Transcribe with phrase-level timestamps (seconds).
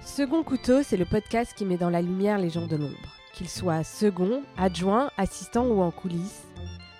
[0.00, 3.16] Second Couteau, c'est le podcast qui met dans la lumière les gens de l'ombre.
[3.34, 6.44] Qu'ils soient second, adjoints, assistants ou en coulisses,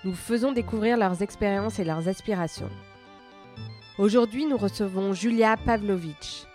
[0.03, 2.69] nous faisons découvrir leurs expériences et leurs aspirations.
[3.97, 6.45] Aujourd'hui, nous recevons Julia Pavlovitch.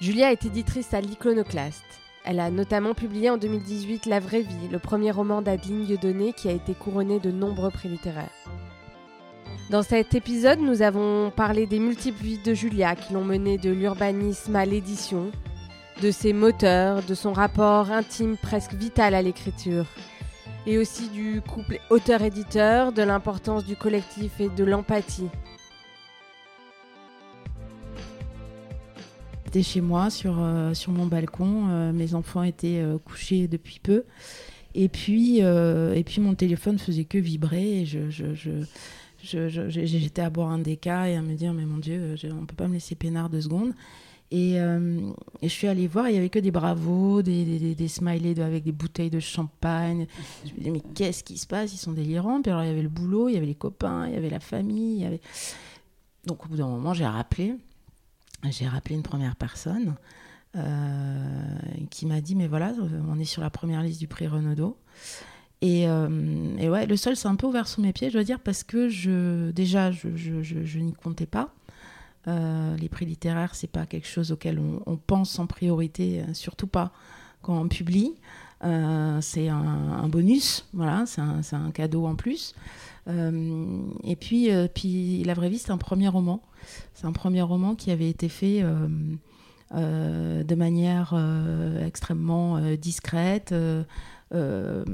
[0.00, 1.84] Julia est éditrice à l'Iconoclaste.
[2.24, 6.48] Elle a notamment publié en 2018 La vraie vie, le premier roman d'Adeline Dieudonné qui
[6.48, 8.28] a été couronné de nombreux prix littéraires.
[9.70, 13.68] Dans cet épisode, nous avons parlé des multiples vies de Julia qui l'ont menée de
[13.68, 15.30] l'urbanisme à l'édition,
[16.02, 19.84] de ses moteurs, de son rapport intime presque vital à l'écriture,
[20.66, 25.28] et aussi du couple auteur-éditeur, de l'importance du collectif et de l'empathie.
[29.44, 33.80] J'étais chez moi sur, euh, sur mon balcon, euh, mes enfants étaient euh, couchés depuis
[33.82, 34.04] peu,
[34.74, 38.50] et puis, et puis mon téléphone faisait que vibrer, et je, je, je
[39.22, 42.68] j'étais à boire un déca et à me dire mais mon dieu on peut pas
[42.68, 43.74] me laisser peinard deux secondes.
[44.30, 45.00] Et, euh,
[45.42, 48.62] je suis allée voir il y avait que des bravos des, des, des, smileys avec
[48.62, 50.06] des bouteilles de champagne.
[50.44, 51.72] Je me disais mais qu'est-ce qui se passe?
[51.72, 52.42] Ils sont délirants.
[52.42, 54.30] Puis alors il y avait le boulot il y avait les copains il y avait
[54.30, 55.18] la famille
[56.28, 57.56] donc au bout d'un moment j'ai rappelé
[58.50, 59.96] j'ai rappelé une première personne
[60.56, 61.58] euh,
[61.90, 62.72] qui m'a dit mais voilà
[63.08, 64.78] on est sur la première liste du prix Renaudot
[65.60, 68.24] et, euh, et, ouais, le sol s'est un peu ouvert sous mes pieds, je dois
[68.24, 71.52] dire, parce que je, déjà, je, je, je, n'y comptais pas.
[72.28, 76.66] Euh, les prix littéraires, c'est pas quelque chose auquel on, pense en priorité, euh, surtout
[76.66, 76.92] pas
[77.42, 78.14] quand on publie.
[78.60, 82.54] C'est un, bonus, voilà, c'est un, un, cadeau en plus.
[83.06, 86.42] Et puis, puis, La vraie vie, c'est un premier roman.
[86.92, 88.64] C'est un premier roman qui avait été fait
[89.72, 91.14] de manière
[91.86, 93.54] extrêmement discrète.
[94.34, 94.84] Euh,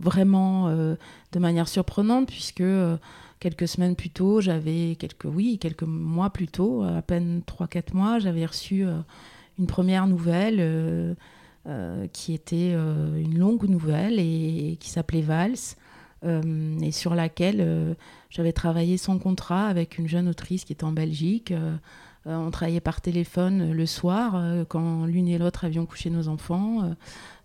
[0.00, 0.94] vraiment euh,
[1.32, 2.96] de manière surprenante puisque euh,
[3.40, 8.18] quelques semaines plus tôt, j'avais quelques oui, quelques mois plus tôt, à peine 3-4 mois,
[8.20, 8.84] j'avais reçu
[9.58, 11.16] une première nouvelle
[12.12, 15.76] qui était une longue nouvelle et, qui s'appelait Vals.
[16.24, 17.96] et sur laquelle
[18.30, 21.54] j'avais travaillé sans contrat avec une jeune autrice qui était en Belgique.
[22.26, 26.90] on travaillait par téléphone le soir quand l'une et l'autre avions couché nos enfants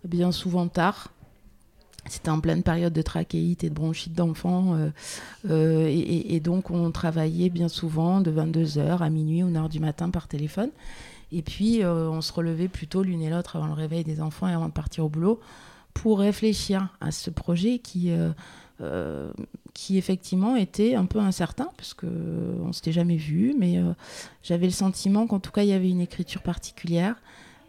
[0.04, 1.10] bien souvent tard.
[2.06, 4.74] C'était en pleine période de trachéite et de bronchite d'enfants.
[4.74, 4.90] Euh,
[5.48, 10.10] euh, et, donc, on travaillait bien souvent de 22h à minuit ou 1h du matin
[10.10, 10.70] par téléphone.
[11.32, 14.46] Et puis, euh, on se relevait plutôt l'une et l'autre avant le réveil des enfants
[14.48, 15.40] et avant de partir au boulot
[15.94, 18.10] pour réfléchir à ce projet qui,
[19.74, 23.54] qui effectivement était un peu incertain parce qu'on ne s'était jamais vu.
[23.56, 23.80] Mais
[24.42, 27.14] j'avais le sentiment qu'en tout cas, il y avait une écriture particulière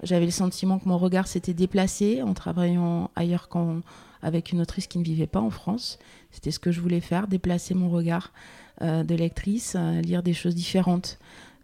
[0.03, 5.00] j'avais le sentiment que mon regard s'était déplacé en travaillant ailleurs qu'avec une autrice qui
[5.00, 6.00] ne vivait pas en France.
[6.31, 8.31] C'était ce que je voulais faire, déplacer mon regard
[8.81, 11.17] euh, de lectrice, euh, lire des choses différentes.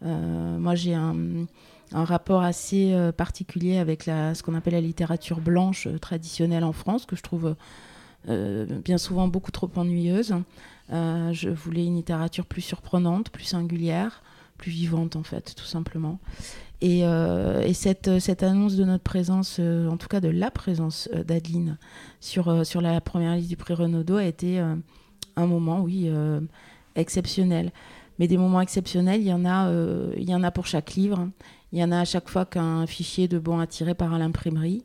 [0.06, 1.48] Euh, moi, j'ai un,
[1.94, 7.22] rapport assez particulier avec ce qu'on appelle la littérature blanche traditionnelle en France, que je
[7.22, 7.54] trouve
[8.30, 10.34] bien souvent beaucoup trop ennuyeuse.
[10.90, 14.24] je voulais une littérature plus surprenante, plus singulière,
[14.58, 16.18] plus vivante en fait, tout simplement.
[16.82, 20.50] Et, euh, et cette, cette, annonce de notre présence, euh, en tout cas de la
[20.50, 21.78] présence euh, d'Adeline
[22.20, 24.60] sur, sur la première liste du prix Renaudot a été
[25.36, 26.10] un moment, oui,
[26.96, 27.72] exceptionnel.
[28.20, 29.72] Mais des moments exceptionnels, il y, en a,
[30.18, 31.30] il y en a pour chaque livre.
[31.72, 34.20] Il y en a à chaque fois qu'un fichier de bon à tirer part à
[34.20, 34.84] l'imprimerie.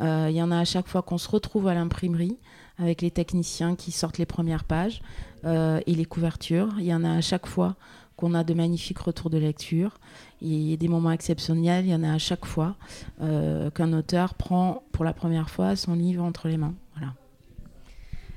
[0.00, 2.36] il y en a à chaque fois qu'on se retrouve à l'imprimerie
[2.78, 5.00] avec les techniciens qui sortent les premières pages
[5.44, 6.74] et les couvertures.
[6.78, 7.76] Il y en a à chaque fois
[8.16, 9.98] qu'on a de magnifiques retours de lecture.
[10.40, 12.76] Il y a des moments exceptionnels, il y en a à chaque fois
[13.20, 16.74] euh, qu'un auteur prend pour la première fois son livre entre les mains.
[16.96, 17.14] Voilà.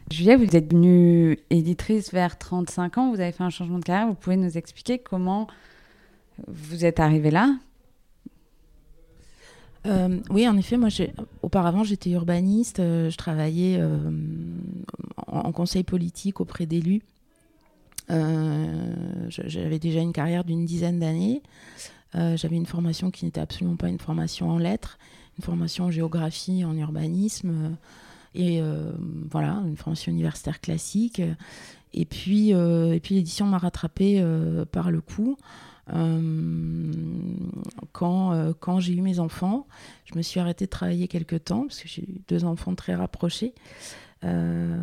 [0.09, 4.07] Julia, vous êtes devenue éditrice vers 35 ans, vous avez fait un changement de carrière,
[4.07, 5.47] vous pouvez nous expliquer comment
[6.47, 7.55] vous êtes arrivée là?
[9.85, 10.89] Euh, oui, en effet, moi,
[11.41, 14.11] auparavant, j'étais urbaniste, euh, je travaillais euh,
[15.27, 17.01] en, en, conseil politique auprès d'élus
[18.09, 21.41] j'avais déjà une carrière d'une dizaine d'années.
[22.15, 24.97] Euh, j'avais une formation qui n'était absolument pas une formation en lettres,
[25.37, 27.69] une formation en géographie, en urbanisme, euh,
[28.33, 28.91] et euh,
[29.29, 31.21] voilà, une formation universitaire classique.
[31.93, 35.37] Et puis, euh, et puis l'édition m'a rattrapé euh, par le coup.
[37.93, 39.67] quand, quand j'ai eu mes enfants,
[40.03, 42.93] je me suis arrêtée de travailler quelques temps parce que j'ai eu deux enfants très
[42.93, 43.53] rapprochés.
[44.23, 44.75] Euh,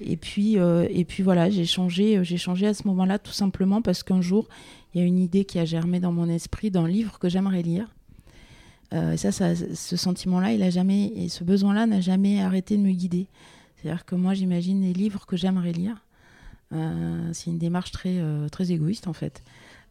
[0.00, 3.82] et puis euh, et puis voilà, j'ai changé, j'ai changé à ce moment-là tout simplement
[3.82, 4.48] parce qu'un jour
[4.94, 7.62] il y a une idée qui a germé dans mon esprit d'un livre que j'aimerais
[7.62, 7.88] lire.
[8.92, 12.82] Euh, ça, ça, ce sentiment-là, il a jamais et ce besoin-là n'a jamais arrêté de
[12.82, 13.26] me guider.
[13.76, 16.04] C'est-à-dire que moi, j'imagine les livres que j'aimerais lire.
[16.72, 19.42] Euh, c'est une démarche très, euh, très égoïste en fait.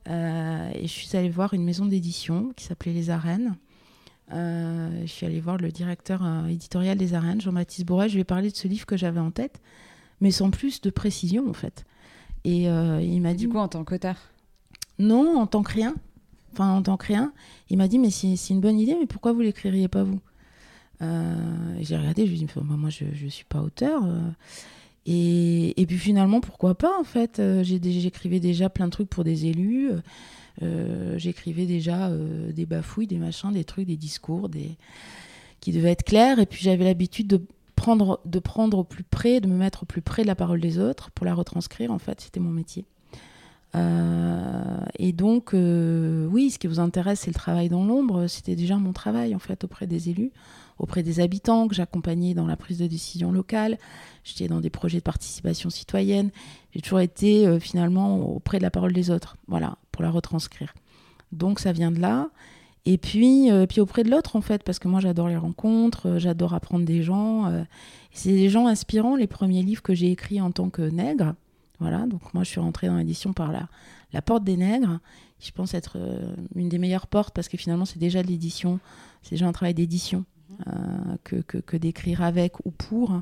[0.07, 3.56] et je suis allée voir une maison d'édition qui s'appelait Les Arènes.
[4.31, 8.09] Je suis allée voir le directeur éditorial des Arènes, Jean-Baptiste Bourret.
[8.09, 9.61] Je lui ai parlé de ce livre que j'avais en tête,
[10.19, 11.85] mais sans plus de précision en fait.
[12.43, 13.45] Et il m'a dit.
[13.45, 14.15] Du coup, en tant qu'auteur
[14.99, 15.95] Non, en tant que rien.
[16.53, 17.33] Enfin, en tant que rien.
[17.69, 20.21] Il m'a dit Mais c'est une bonne idée, mais pourquoi vous l'écririez pas vous?
[21.01, 21.35] Euh,
[21.79, 24.03] j'ai regardé, je lui ai dit, moi je ne suis pas auteur.
[24.05, 24.19] Euh.
[25.07, 27.39] Et, et, puis finalement, pourquoi pas en fait?
[27.39, 29.89] Euh, J'écrivais déjà plein de trucs pour des élus.
[31.18, 34.77] J'écrivais déjà des bafouilles, des machins, des trucs, des discours, des...
[35.59, 36.39] qui devaient être clairs.
[36.39, 37.42] Et puis j'avais l'habitude de
[37.75, 40.62] prendre, de prendre au plus près, de me mettre au plus près de la parole
[40.62, 41.92] des autres pour la retranscrire.
[41.92, 42.86] En fait, c'était mon métier.
[43.74, 48.27] et donc, oui, ce qui vous intéresse, c'est le travail dans l'ombre.
[48.27, 50.31] C'était déjà mon travail, en fait, auprès des élus
[50.81, 53.77] auprès des habitants, que j'accompagnais dans la prise de décision locale.
[54.23, 56.31] J'étais dans des projets de participation citoyenne.
[56.73, 60.73] J'ai toujours été euh, finalement auprès de la parole des autres, voilà, pour la retranscrire.
[61.31, 62.29] Donc ça vient de là.
[62.85, 66.07] Et puis, euh, puis auprès de l'autre, en fait, parce que moi j'adore les rencontres,
[66.09, 67.51] euh, j'adore apprendre des gens.
[68.11, 71.35] c'est des gens inspirants, les premiers livres que j'ai écrits en tant que nègre.
[71.79, 73.67] Voilà, donc moi je suis rentrée dans l'édition par la,
[74.13, 74.99] la porte des nègres,
[75.39, 75.97] je pense être
[76.55, 78.79] une des meilleures portes parce que finalement c'est déjà de l'édition,
[79.23, 80.23] c'est déjà un travail d'édition.
[80.67, 83.21] Euh, que, que, d'écrire avec ou pour.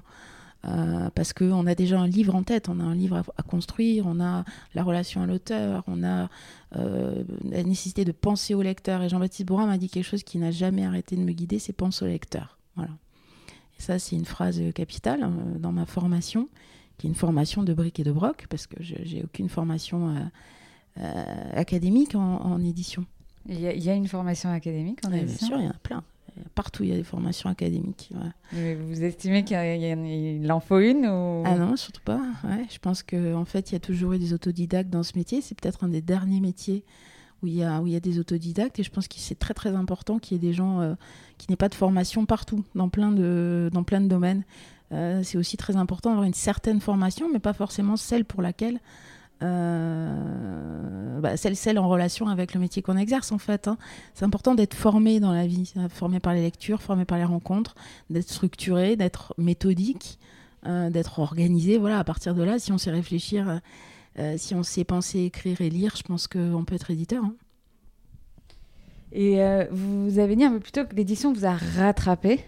[0.66, 4.06] Euh, parce qu'on a déjà un livre en tête, on a un livre à, construire,
[4.08, 4.44] on a
[4.74, 6.30] la relation à l'auteur, on a
[6.76, 9.02] euh, la nécessité de penser au lecteur.
[9.02, 11.74] Et Jean-Baptiste Bourrin m'a dit quelque chose qui n'a jamais arrêté de me guider, c'est
[11.74, 12.58] pense au lecteur.
[12.76, 12.92] Voilà.
[13.78, 16.50] Et ça, c'est une phrase capitale hein, dans ma formation,
[16.98, 20.30] qui est une formation de briques et de broc, parce que j'ai aucune formation
[21.54, 23.06] académique en, édition.
[23.48, 26.04] Il y, a, une formation académique en édition Bien sûr, il y en a plein
[26.56, 28.12] partout, il y a des formations académiques.
[28.52, 31.44] vous estimez qu'il en faut une ou...
[31.46, 32.22] Ah non, surtout pas.
[32.44, 35.18] Ouais, je pense qu'en en fait, il y a toujours eu des autodidactes dans ce
[35.18, 35.42] métier.
[35.42, 36.84] C'est peut-être un des derniers métiers
[37.42, 38.80] où il y a, où il y a des autodidactes.
[38.80, 40.96] Et je pense que c'est très très important qu'il y ait des gens euh,
[41.38, 44.44] qui n'aient pas de formation partout, dans plein de, dans plein de domaines.
[44.92, 48.80] Euh, c'est aussi très important d'avoir une certaine formation, mais pas forcément celle pour laquelle
[49.42, 53.68] euh, bah, celle, en relation avec le métier qu'on exerce en fait.
[53.68, 53.78] Hein.
[54.14, 57.76] C'est important d'être formé dans la vie, formé par les lectures, formé par les rencontres,
[58.10, 60.20] d'être structuré, d'être méthodique,
[60.66, 61.78] euh, d'être organisé.
[61.78, 63.62] Voilà, à partir de là, si on sait réfléchir,
[64.18, 67.24] euh, si on sait penser, écrire et lire, je pense qu'on peut être éditeur.
[67.24, 67.36] Hein.
[69.12, 69.40] Et
[69.72, 72.42] vous avez dit un peu plus tôt que l'édition vous a rattrapé.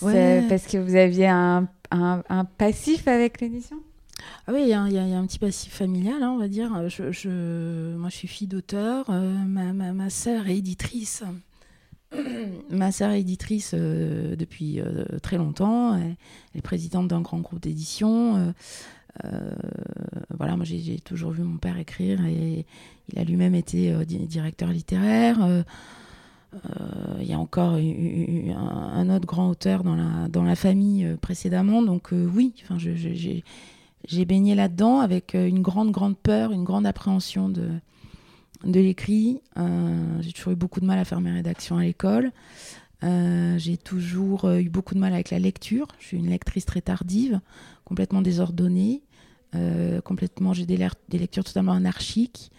[0.00, 0.44] Ouais.
[0.48, 3.78] Parce que vous aviez un, un passif avec l'édition?
[4.46, 6.88] Ah oui, il y, a un petit passif familial, hein, on va dire.
[6.88, 9.06] Je, moi, je suis fille d'auteur.
[9.10, 11.22] Euh, ma, ma, sœur est éditrice.
[12.70, 15.96] ma sœur est éditrice euh, depuis euh, très longtemps.
[15.96, 16.16] Elle,
[16.54, 18.54] est présidente d'un grand groupe d'édition.
[20.30, 22.64] voilà, moi, j'ai toujours vu mon père écrire et
[23.12, 25.64] il a lui-même été directeur littéraire.
[27.20, 31.82] Il y a encore un, autre grand auteur dans la, dans la famille précédemment.
[31.82, 33.44] Donc oui, j'ai
[34.08, 37.68] j'ai baigné là-dedans avec euh, une grande, grande peur, une grande appréhension de,
[38.64, 39.42] de l'écrit.
[39.58, 42.32] Euh, j'ai toujours eu beaucoup de mal à faire mes rédactions à l'école.
[43.04, 45.86] Euh, j'ai toujours eu beaucoup de mal avec la lecture.
[46.00, 47.40] Je suis une lectrice très tardive,
[47.84, 49.02] complètement désordonnée.
[50.04, 50.78] complètement, j'ai des,
[51.12, 52.50] lectures totalement anarchiques.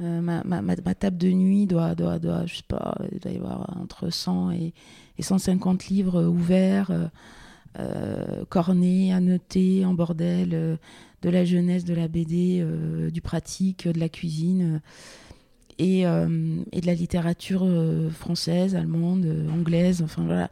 [0.00, 4.50] Ma, table de nuit doit, doit, doit, je sais pas, doit y avoir entre 100
[4.50, 4.74] et,
[5.16, 7.10] et 150 livres ouverts
[7.78, 10.76] euh, corné, annoté, en bordel, euh,
[11.22, 14.80] de la jeunesse, de la BD, euh, du pratique, de la cuisine.
[15.80, 17.64] Et, et, de la littérature
[18.10, 20.50] française, allemande, anglaise, enfin voilà.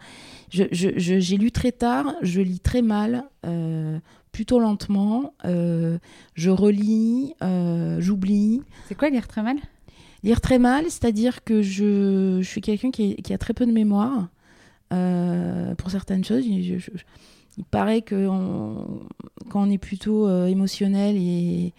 [0.50, 3.25] J'ai lu très tard, je lis très mal,
[4.30, 7.35] plutôt lentement, je relis,
[7.99, 8.62] j'oublie.
[8.87, 9.56] C'est quoi lire très mal?
[10.23, 13.73] Lire très mal, c'est-à-dire que je, je suis quelqu'un qui, qui, a très peu de
[13.73, 14.28] mémoire.
[14.93, 16.47] Euh, pour certaines choses.
[16.47, 18.28] il paraît que
[19.50, 21.73] quand on est plutôt euh, émotionnel et,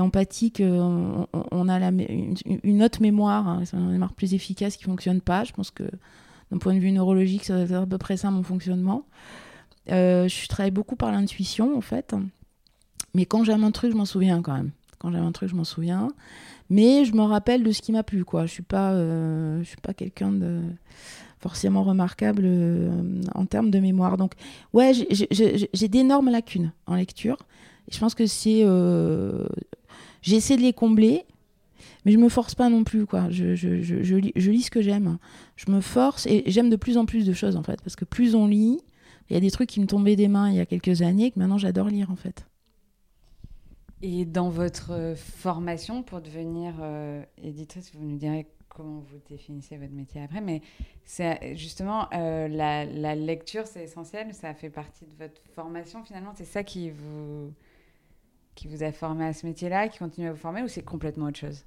[0.00, 5.44] empathique, euh, on, a une, autre mémoire, hein, une mémoire plus efficace qui fonctionne pas.
[5.44, 5.84] Je pense que
[6.50, 9.06] d'un point de vue neurologique, ça à peu près ça mon fonctionnement.
[9.86, 12.14] je travaille beaucoup par l'intuition en fait,
[13.14, 14.72] mais quand j'aime un truc, je m'en souviens quand même.
[14.98, 16.08] Quand j'aime un truc, je m'en souviens,
[16.70, 18.46] mais je me rappelle de ce qui m'a plu quoi.
[18.46, 18.94] Je suis pas,
[19.62, 20.60] suis pas quelqu'un de
[21.38, 24.16] forcément remarquable euh, en termes de mémoire.
[24.16, 24.32] Donc,
[24.72, 27.38] ouais, j'ai d'énormes lacunes en lecture.
[27.90, 28.62] Je pense que c'est.
[28.64, 29.46] Euh,
[30.20, 31.24] J'essaie de les combler,
[32.04, 33.06] mais je me force pas non plus.
[33.06, 33.30] Quoi.
[33.30, 35.18] Je, je, je, je lis, ce que j'aime.
[35.54, 37.80] Je me force et j'aime de plus en plus de choses, en fait.
[37.82, 38.80] Parce que plus on lit,
[39.30, 41.30] il y a des trucs qui me tombaient des mains il y a quelques années
[41.30, 42.46] que maintenant j'adore lire, en fait.
[44.02, 46.74] Et dans votre formation pour devenir
[47.42, 50.62] éditrice, vous nous direz comment vous définissez votre métier après, mais
[51.54, 56.62] justement la, la, lecture, c'est essentiel, ça fait partie de votre formation finalement, c'est ça
[56.62, 57.52] qui vous,
[58.54, 61.26] qui vous a formé à ce métier-là, qui continue à vous former, ou c'est complètement
[61.26, 61.64] autre chose?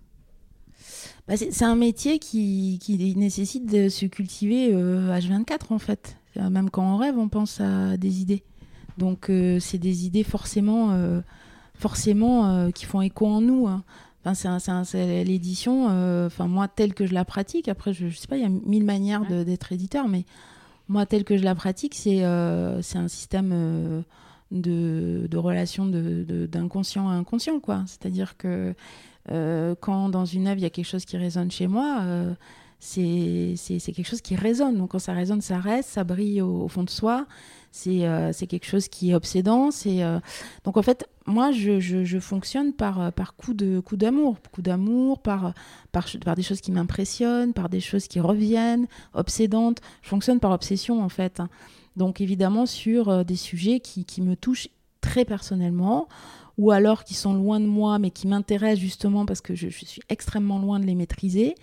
[1.28, 6.18] Bah, c'est un métier qui, qui, nécessite de se cultiver H24 euh, en fait.
[6.36, 8.44] Même quand on rêve, on pense à des idées.
[8.98, 11.22] Donc euh, c'est des idées forcément, euh,
[11.76, 13.68] forcément qui font écho en nous.
[13.68, 13.84] Hein.
[14.24, 15.86] Enfin, c'est l'édition,
[16.26, 17.68] enfin moi telle que je la pratique.
[17.68, 20.26] Après, je, ne sais pas, il y a mille manières d'être éditeur, mais
[20.88, 22.24] moi telle que je la pratique, c'est
[22.82, 24.04] c'est un système
[24.52, 27.84] de, de relation d'inconscient à inconscient, quoi.
[27.88, 28.76] C'est-à-dire que
[29.30, 32.34] euh, quand dans une œuvre, il y a quelque chose qui résonne chez moi, euh,
[32.80, 34.78] c'est quelque chose qui résonne.
[34.78, 37.26] Donc quand ça résonne, ça reste, ça brille au, fond de soi.
[37.72, 39.70] C'est euh, quelque chose qui est obsédant.
[40.64, 45.54] Donc en fait, moi, je, je, fonctionne par, par coup d'amour, coup, coup d'amour, par,
[45.92, 49.80] par, par, des choses qui m'impressionnent, par des choses qui reviennent, obsédantes.
[50.02, 51.40] Je fonctionne par obsession en fait.
[51.40, 51.50] Hein.
[51.96, 54.70] Donc évidemment sur des sujets qui, qui me touchent
[55.02, 56.08] très personnellement
[56.58, 60.02] ou alors qui sont loin de moi, mais qui m'intéressent justement parce que je, suis
[60.10, 61.56] extrêmement loin de les maîtriser.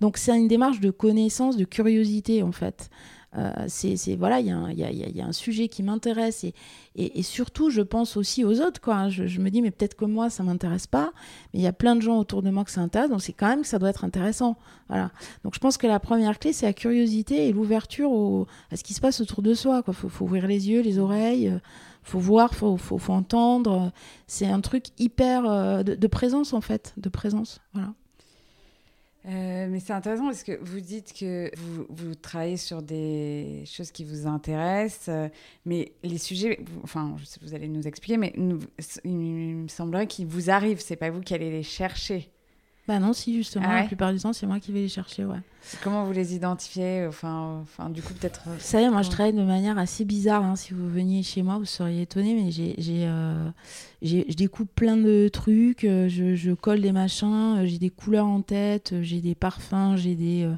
[0.00, 2.88] Donc c'est une démarche de connaissance, de curiosité en fait.
[3.36, 6.46] Euh, c'est voilà, il y, a un sujet qui m'intéresse
[6.94, 9.08] et, surtout je pense aussi aux autres quoi.
[9.08, 11.12] Je, me dis mais peut-être que moi ça m'intéresse pas,
[11.52, 13.34] mais il y a plein de gens autour de moi que ça intéresse, donc c'est
[13.34, 14.56] quand même que ça doit être intéressant.
[14.88, 15.10] Voilà.
[15.44, 18.94] Donc je pense que la première clé c'est la curiosité et l'ouverture à ce qui
[18.94, 19.82] se passe autour de soi.
[19.86, 21.48] Il faut, ouvrir les yeux, les oreilles.
[21.48, 21.58] Euh,
[22.02, 23.92] faut voir, faut, faut, entendre.
[24.28, 27.60] C'est un truc hyper euh, de, présence en fait, de présence.
[27.72, 27.92] Voilà.
[29.26, 33.90] Euh, mais c'est intéressant parce que vous dites que vous, vous, travaillez sur des choses
[33.90, 35.28] qui vous intéressent, euh,
[35.64, 40.26] mais les sujets, enfin, je sais, vous allez nous expliquer, mais il me semblerait qu'ils
[40.26, 42.30] vous arrivent, c'est pas vous qui allez les chercher.
[42.88, 45.24] Bah non, si, justement, ah la plupart du temps, c'est moi qui vais les chercher,
[45.24, 45.40] ouais.
[45.82, 48.42] Comment vous les identifiez Enfin, enfin du coup, peut-être.
[48.46, 50.44] Vous savez, moi, je travaille de manière assez bizarre.
[50.44, 50.54] Hein.
[50.54, 52.76] Si vous veniez chez moi, vous seriez étonné, mais j'ai,
[53.06, 53.50] euh,
[54.02, 58.26] je découpe plein de trucs, euh, je, je colle des machins, euh, j'ai des couleurs
[58.26, 60.48] en tête, j'ai des parfums, j'ai des.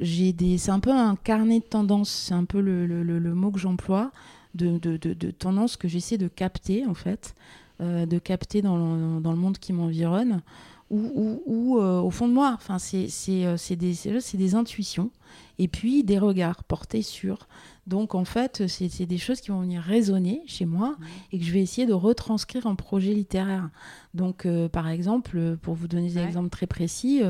[0.00, 0.58] j'ai des...
[0.58, 3.58] C'est un peu un carnet de tendances, c'est un peu le, le, le, mot que
[3.58, 4.12] j'emploie,
[4.54, 7.34] de, de, de, de tendances que j'essaie de capter, en fait,
[7.80, 10.42] de capter dans le, dans le monde qui m'environne
[10.90, 12.52] ou, euh, au fond de moi.
[12.54, 13.94] Enfin, c'est euh, des,
[14.34, 15.10] des intuitions
[15.58, 17.48] et puis des regards portés sur.
[17.86, 20.96] Donc en fait, c'est des choses qui vont venir résonner chez moi
[21.32, 23.70] et que je vais essayer de retranscrire en projet littéraire.
[24.14, 27.22] Donc euh, par exemple, pour vous donner des exemples très précis,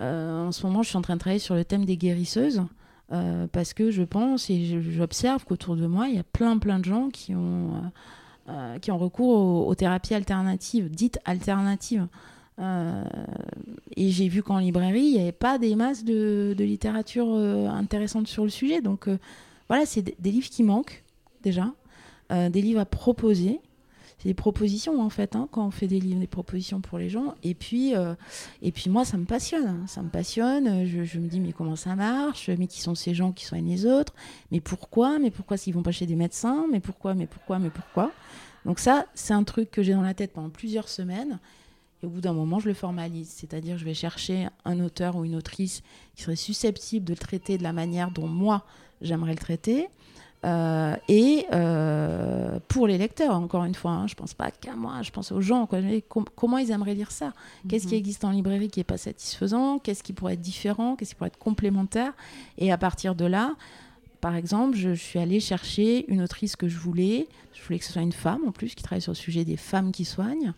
[0.00, 2.62] en ce moment je suis en train de travailler sur le thème des guérisseuses.
[3.52, 6.86] parce que je pense et j'observe qu'autour de moi, il y a plein plein de
[6.86, 7.82] gens qui ont,
[8.80, 12.08] qui ont recours aux, aux, thérapies alternatives, dites alternatives.
[12.60, 13.04] Euh,
[13.96, 18.28] et j'ai vu qu'en librairie, il n'y avait pas des masses de, littérature euh, intéressante
[18.28, 18.80] sur le sujet.
[18.80, 19.18] Donc euh,
[19.68, 21.02] voilà, c'est des livres qui manquent
[21.42, 21.72] déjà,
[22.30, 23.60] des livres à proposer.
[24.18, 27.08] C'est des propositions en fait, hein, quand on fait des livres, des propositions pour les
[27.08, 27.34] gens.
[27.42, 27.94] Et puis,
[28.60, 29.84] et puis moi, ça me passionne.
[29.88, 30.86] Ça me passionne.
[30.86, 32.50] Je, me dis, mais comment ça marche?
[32.50, 34.12] Mais qui sont ces gens qui soignent les autres?
[34.52, 35.18] Mais pourquoi?
[35.18, 36.66] Mais pourquoi s'ils vont pas chez des médecins?
[36.70, 37.14] Mais pourquoi?
[37.14, 37.58] Mais pourquoi?
[37.58, 38.12] Mais pourquoi?
[38.66, 41.40] Donc ça, c'est un truc que j'ai dans la tête pendant plusieurs semaines.
[42.02, 43.28] Et au bout d'un moment, je le formalise.
[43.28, 45.82] C'est-à-dire, je vais chercher un auteur ou une autrice
[46.14, 48.64] qui serait susceptible de le traiter de la manière dont moi,
[49.00, 49.88] j'aimerais le traiter.
[50.46, 54.74] Euh, et euh, pour les lecteurs, encore une fois, hein, je ne pense pas qu'à
[54.74, 55.68] moi, je pense aux gens.
[56.34, 57.32] comment ils aimeraient lire ça?
[57.68, 58.00] Qu'est-ce qui mhm.
[58.00, 59.78] existe en librairie qui n'est pas satisfaisant?
[59.78, 60.96] Qu'est-ce qui pourrait être différent?
[60.96, 62.12] Qu'est-ce qui pourrait être complémentaire?
[62.56, 63.54] Et à partir de là,
[64.20, 67.26] par exemple, je, suis allée chercher une autrice que je voulais.
[67.54, 69.56] Je voulais que ce soit une femme en plus qui travaille sur le sujet des
[69.56, 70.52] femmes qui soignent.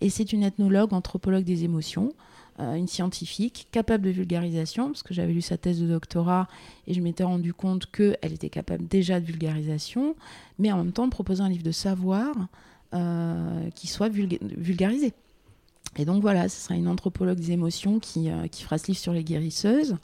[0.00, 2.12] Et c'est une ethnologue, anthropologue des émotions,
[2.60, 6.48] euh, une scientifique capable de vulgarisation, parce que j'avais lu sa thèse de doctorat
[6.86, 10.16] et je m'étais rendu compte qu'elle était capable déjà de vulgarisation,
[10.58, 12.34] mais en même temps proposer un livre de savoir
[12.94, 15.12] euh, qui soit vulgarisé.
[15.96, 18.98] Et donc voilà, ce sera une anthropologue des émotions qui, euh, qui fera ce livre
[18.98, 19.96] sur les guérisseuses.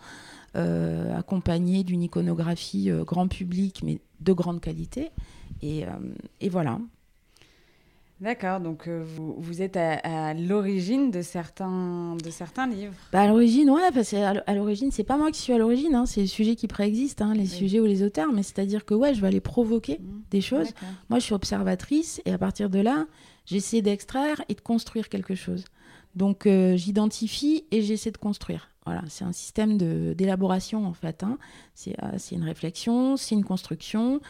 [0.57, 5.11] Euh, accompagné d'une iconographie euh, grand public, mais de grande qualité.
[5.63, 5.91] Et, euh,
[6.41, 6.81] et voilà.
[8.21, 12.95] D'accord, donc vous, vous, êtes à, l'origine de certains, de certains livres.
[13.13, 15.95] Bah à l'origine, ouais, parce qu'à à l'origine, c'est pas moi qui suis à l'origine,
[15.95, 18.93] hein, c'est les sujets qui préexistent, hein, les sujets ou les auteurs, mais c'est-à-dire que
[18.93, 20.23] ouais, je vais aller provoquer mmh.
[20.33, 20.69] des choses.
[21.09, 23.07] Moi, je suis observatrice et à partir de là,
[23.47, 25.65] j'essaie d'extraire et de construire quelque chose.
[26.15, 28.71] Donc, j'identifie et j'essaie de construire.
[28.87, 31.23] Voilà, c'est un système d'élaboration en fait.
[31.23, 31.39] Hein.
[31.87, 34.21] Euh, c'est une réflexion, c'est une construction.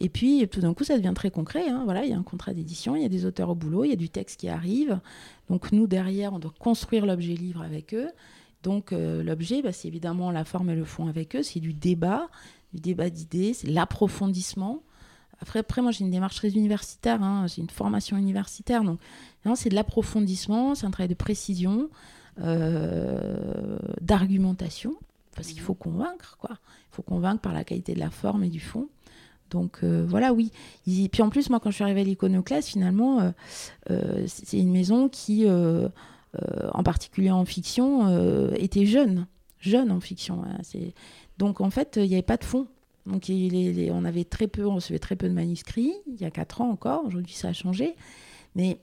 [0.00, 1.68] Et puis tout d'un coup, ça devient très concret.
[1.68, 1.82] Hein.
[1.84, 3.90] Voilà, il y a un contrat d'édition, il y a des auteurs au boulot, il
[3.90, 5.00] y a du texte qui arrive.
[5.48, 8.08] Donc nous, derrière, on doit construire l'objet livre avec eux.
[8.62, 11.72] Donc euh, l'objet, bah, c'est évidemment la forme et le fond avec eux, c'est du
[11.72, 12.28] débat,
[12.74, 14.82] du débat d'idées, c'est l'approfondissement.
[15.40, 17.46] Après, après, moi, j'ai une démarche très universitaire, hein.
[17.46, 18.98] j'ai une formation universitaire, donc
[19.54, 21.88] c'est de l'approfondissement, c'est un travail de précision,
[22.42, 24.94] euh, d'argumentation,
[25.34, 26.58] parce qu'il faut convaincre, quoi.
[26.92, 28.88] Il faut convaincre par la qualité de la forme et du fond.
[29.50, 30.52] Donc euh, voilà, oui.
[30.86, 33.32] Et puis en plus, moi, quand je suis arrivée à l'Iconoclaste, finalement,
[34.26, 35.46] c'est une maison qui
[36.36, 39.26] euh, en particulier en fiction, euh, était jeune,
[39.58, 40.44] jeune en fiction.
[40.44, 40.60] Hein,
[41.38, 42.68] donc en fait, il n'y avait pas de fond.
[43.10, 46.60] Donc on avait très peu, on recevait très peu de manuscrits, il y a quatre
[46.60, 47.96] ans encore, aujourd'hui ça a changé.
[48.54, 48.78] Mais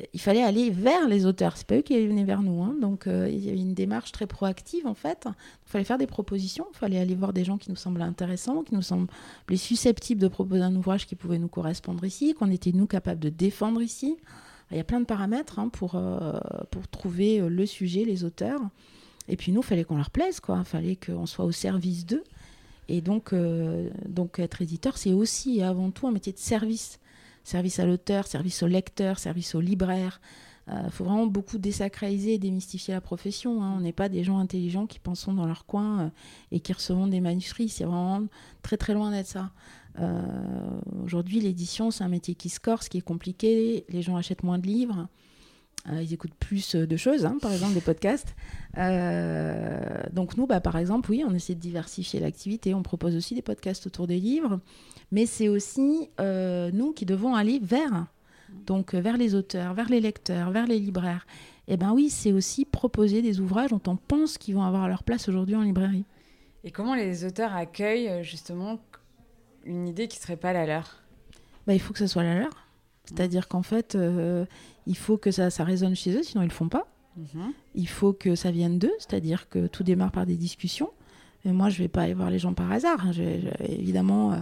[0.00, 1.56] euh, il fallait aller vers les auteurs.
[1.56, 2.62] C'est pas eux qui venaient vers nous.
[2.62, 2.76] Hein.
[2.80, 5.26] Donc il y avait une démarche très proactive en fait.
[5.26, 6.66] Il fallait faire des propositions.
[6.72, 9.08] Il fallait aller voir des gens qui nous semblaient intéressants, qui nous semblaient
[9.56, 13.28] susceptibles de proposer un ouvrage qui pouvait nous correspondre ici, qu'on était nous capables de
[13.28, 14.16] défendre ici.
[14.70, 16.32] Il y a plein de paramètres hein, pour, euh,
[16.70, 18.60] pour trouver euh, le sujet, les auteurs.
[19.28, 20.58] Et puis nous, il fallait qu'on leur plaise, quoi.
[20.58, 22.24] Il fallait qu'on soit au service d'eux.
[22.88, 27.00] Et donc, euh, donc être éditeur, c'est aussi et avant tout un métier de service.
[27.44, 30.20] Service à l'auteur, service au lecteur, service au libraire.
[30.66, 33.62] Il faut vraiment beaucoup désacraliser et démystifier la profession.
[33.62, 33.74] Hein.
[33.76, 36.10] On n'est pas des gens intelligents qui pensons dans leur coin
[36.52, 37.68] et qui recevons des manuscrits.
[37.68, 38.22] C'est vraiment
[38.62, 39.50] très très loin d'être ça.
[40.00, 43.84] Euh, aujourd'hui, l'édition, c'est un métier qui se corse, qui est compliqué.
[43.88, 45.08] Les gens achètent moins de livres.
[45.90, 48.34] Euh, ils écoutent plus de choses, hein, par exemple des podcasts.
[48.78, 52.74] Euh, donc nous, bah, par exemple, oui, on essaie de diversifier l'activité.
[52.74, 54.60] On propose aussi des podcasts autour des livres.
[55.12, 58.06] Mais c'est aussi nous qui devons aller vers,
[58.66, 61.26] donc vers les auteurs, vers les lecteurs, vers les libraires.
[61.66, 64.86] Et eh ben oui, c'est aussi proposer des ouvrages dont on pense qu'ils vont avoir
[64.86, 66.04] leur place aujourd'hui en librairie.
[66.62, 68.78] Et comment les auteurs accueillent justement
[69.64, 71.02] une idée qui serait pas la leur?
[71.66, 72.63] Bah, Il faut que ce soit la leur.
[73.04, 74.44] C'est-à-dire qu'en fait, euh,
[74.86, 76.86] il faut que ça, ça résonne chez eux, sinon ils le font pas.
[77.16, 77.52] Mhm.
[77.74, 80.90] Il faut que ça vienne d'eux, c'est-à-dire que tout démarre par des discussions.
[81.44, 83.12] Et moi, je vais pas aller voir les gens par hasard.
[83.12, 84.32] Je vais, évidemment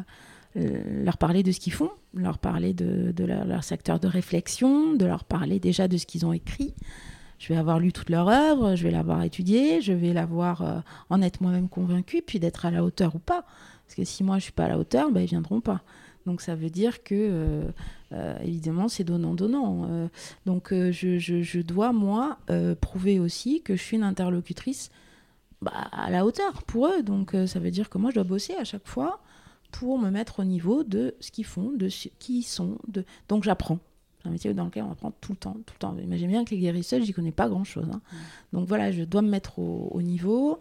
[0.57, 5.07] euh, leur parler de ce qu'ils font, leur parler de, leur, secteur de réflexion, de
[5.07, 6.75] leur parler déjà de ce qu'ils ont écrit.
[7.39, 10.79] Je vais avoir lu toute leur œuvre, je vais l'avoir étudiée, je vais l'avoir euh,
[11.09, 13.45] en être moi-même convaincue, puis d'être à la hauteur ou pas.
[13.87, 15.83] Parce que si moi je suis pas à la hauteur, ben, ils viendront pas.
[16.27, 17.65] Donc ça veut dire que, euh,
[18.13, 19.87] euh, évidemment, c'est donnant-donnant.
[19.91, 20.09] Euh,
[20.47, 22.39] donc je, je, dois, moi,
[22.81, 24.91] prouver aussi que je suis une interlocutrice
[25.61, 27.03] bah, à la hauteur pour eux.
[27.03, 29.21] Donc ça veut dire que moi, je dois bosser à chaque fois
[29.71, 32.79] pour me mettre au niveau de ce qu'ils font, de ce qu'ils sont.
[32.89, 33.05] De...
[33.29, 33.79] Donc j'apprends.
[34.21, 35.97] C'est un métier dans lequel on apprend tout le temps, tout temps.
[36.01, 37.89] Imaginez bien que les guérisseuses, j'y connais pas grand-chose.
[37.93, 38.01] Hein.
[38.53, 40.61] Donc voilà, je dois me mettre au, au niveau.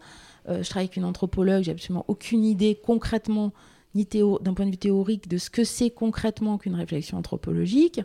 [0.50, 3.54] Euh, je travaille avec une anthropologue, j'ai absolument aucune idée concrètement,
[3.96, 8.02] ni d'un point de vue théorique, de ce que c'est concrètement qu'une réflexion anthropologique.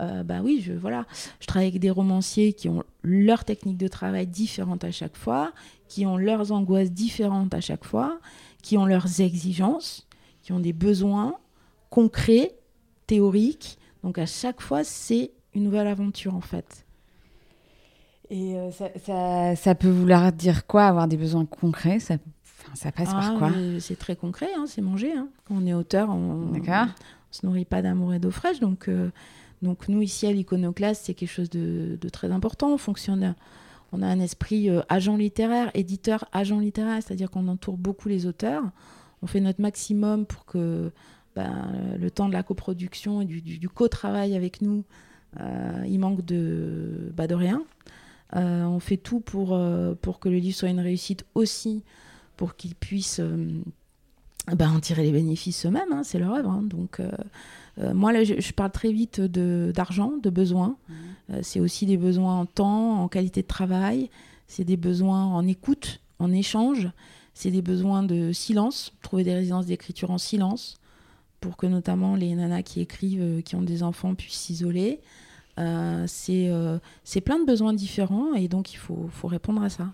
[0.00, 1.06] Euh, bah oui, je, voilà.
[1.40, 5.52] je travaille avec des romanciers qui ont leurs techniques de travail différentes à chaque fois,
[5.88, 8.20] qui ont leurs angoisses différentes à chaque fois,
[8.62, 10.06] qui ont leurs exigences,
[10.42, 11.34] qui ont des besoins
[11.90, 12.54] concrets,
[13.06, 13.78] théoriques.
[14.04, 16.86] Donc à chaque fois, c'est une nouvelle aventure en fait.
[18.30, 21.98] Et euh, ça, ça, peut vouloir dire quoi Avoir des besoins concrets?
[21.98, 22.16] Ça,
[22.74, 23.50] ça passe par ah, quoi
[23.80, 25.12] C'est très concret, hein, c'est manger.
[25.12, 25.28] Hein.
[25.44, 26.60] Quand on est auteur, on ne
[27.30, 28.60] se nourrit pas d'amour et d'eau fraîche.
[28.60, 29.10] Donc, euh,
[29.62, 32.72] donc nous, ici à l'Iconoclaste, c'est quelque chose de, de, très important.
[32.72, 33.34] On fonctionne,
[33.92, 38.26] on a un esprit euh, agent littéraire, éditeur, agent littéraire, c'est-à-dire qu'on entoure beaucoup les
[38.26, 38.64] auteurs.
[39.22, 40.92] On fait notre maximum pour que
[41.34, 44.84] ben, le temps de la coproduction et du, du, co-travail avec nous,
[45.86, 47.62] il manque de, bah, de rien.
[48.36, 51.82] Euh, on fait tout pour, euh, pour que le livre soit une réussite aussi,
[52.38, 53.60] pour qu'ils puissent euh,
[54.56, 55.92] ben, en tirer les bénéfices eux-mêmes.
[55.92, 56.50] Hein, c'est leur œuvre.
[56.50, 56.62] Hein.
[56.62, 57.02] donc,
[57.94, 60.76] moi, là, je, parle très vite d'argent, de, besoins.
[60.88, 60.94] Mmh.
[61.42, 64.10] c'est aussi des besoins en temps, en qualité de travail.
[64.48, 66.90] C'est des besoins en écoute, en échange.
[67.34, 70.78] C'est des besoins de silence, trouver des résidences d'écriture en silence,
[71.40, 75.00] pour que notamment les nanas qui écrivent, qui ont des enfants, puissent s'isoler.
[75.58, 79.88] Euh, euh, c'est plein de besoins différents et donc il faut, faut répondre à ça.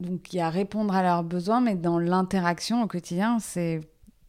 [0.00, 3.80] Donc il y a répondre à leurs besoins, mais dans l'interaction au quotidien, c'est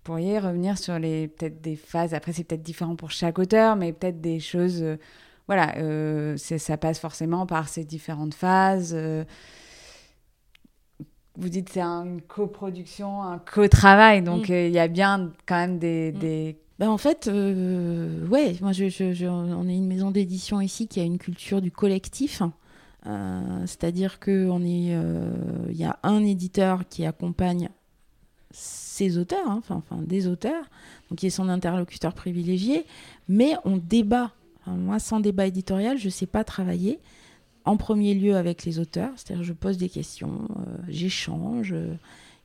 [0.04, 2.14] pourriez revenir sur les peut-être des phases.
[2.14, 4.82] Après, c'est peut-être différent pour chaque auteur, mais peut-être des choses.
[4.82, 4.98] Euh,
[5.48, 5.76] voilà,
[6.38, 8.96] ça passe forcément par ces différentes phases.
[11.36, 14.54] vous dites c'est une coproduction, un co-travail, donc mm.
[14.54, 19.28] il y a bien quand même des, des ben, en fait, euh, ouais, moi, je,
[19.28, 22.42] on est une maison d'édition ici qui a une culture du collectif.
[22.42, 22.48] Euh,
[23.04, 25.34] c'est-à-dire qu'il euh,
[25.72, 27.70] y a un éditeur qui accompagne
[28.52, 30.66] ses auteurs, hein, enfin, des auteurs,
[31.10, 32.86] donc qui est son interlocuteur privilégié,
[33.28, 34.32] mais on débat.
[34.68, 37.00] moi, sans débat éditorial, je ne sais pas travailler.
[37.64, 41.76] En premier lieu avec les auteurs, c'est-à-dire je pose des questions, euh, j'échange.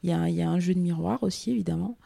[0.02, 1.96] Il y, a un jeu de miroir aussi, évidemment.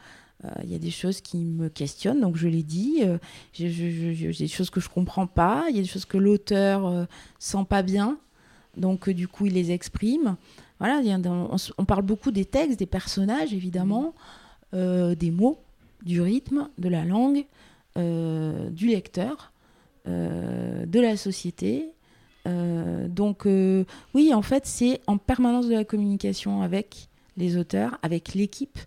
[0.45, 2.99] Euh, il y a des choses qui me questionnent, donc je l'ai dit.
[3.03, 3.17] Euh,
[3.53, 3.69] j'ai
[4.31, 5.65] des choses que je comprends pas.
[5.69, 7.05] Il y a des choses que l'auteur euh,
[7.39, 8.17] sent pas bien,
[8.77, 10.35] donc du coup il les exprime.
[10.79, 11.01] Voilà,
[11.77, 14.15] on, parle beaucoup des textes, des personnages évidemment,
[14.73, 15.59] des mots,
[16.03, 17.45] du rythme, de la langue,
[17.95, 19.51] du lecteur,
[20.07, 21.91] de la société.
[22.45, 23.45] donc
[24.15, 28.79] oui, en fait, c'est en permanence de la communication avec les auteurs, avec l'équipe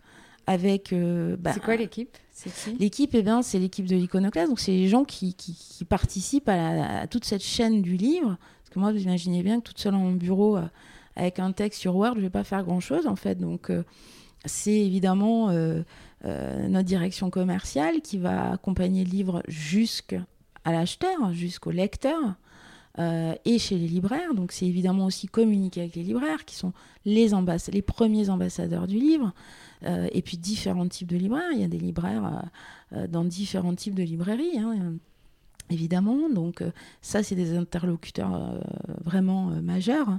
[0.47, 0.93] avec.
[0.93, 2.17] Euh, bah, c'est quoi l'équipe?
[2.79, 4.49] L'équipe, eh bien, c'est l'équipe de l'iconoclaste.
[4.49, 8.37] Donc, c'est les gens qui, qui, participent à, toute cette chaîne du livre.
[8.77, 10.67] Moi, vous imaginez bien que toute seule dans mon bureau, euh,
[11.17, 13.37] avec un texte sur Word, je ne vais pas faire grand-chose, en fait.
[13.37, 13.83] Donc, euh,
[14.45, 15.51] c'est évidemment
[16.23, 20.21] notre direction commerciale qui va accompagner le livre jusqu'à
[20.67, 22.37] l'acheteur, jusqu'au lecteur.
[22.99, 24.35] et chez les libraires.
[24.35, 26.75] Donc c'est évidemment aussi communiquer avec les libraires qui sont
[27.07, 27.31] les,
[27.83, 29.33] premiers ambassadeurs du livre.
[29.87, 31.51] Euh, et puis différents types de libraires.
[31.53, 34.59] Il y a des libraires euh, euh, dans différents types de librairies.
[34.59, 34.95] Hein,
[35.71, 36.29] évidemment.
[36.29, 36.63] Donc
[37.03, 38.61] ça, c'est des interlocuteurs
[39.05, 40.19] vraiment majeurs.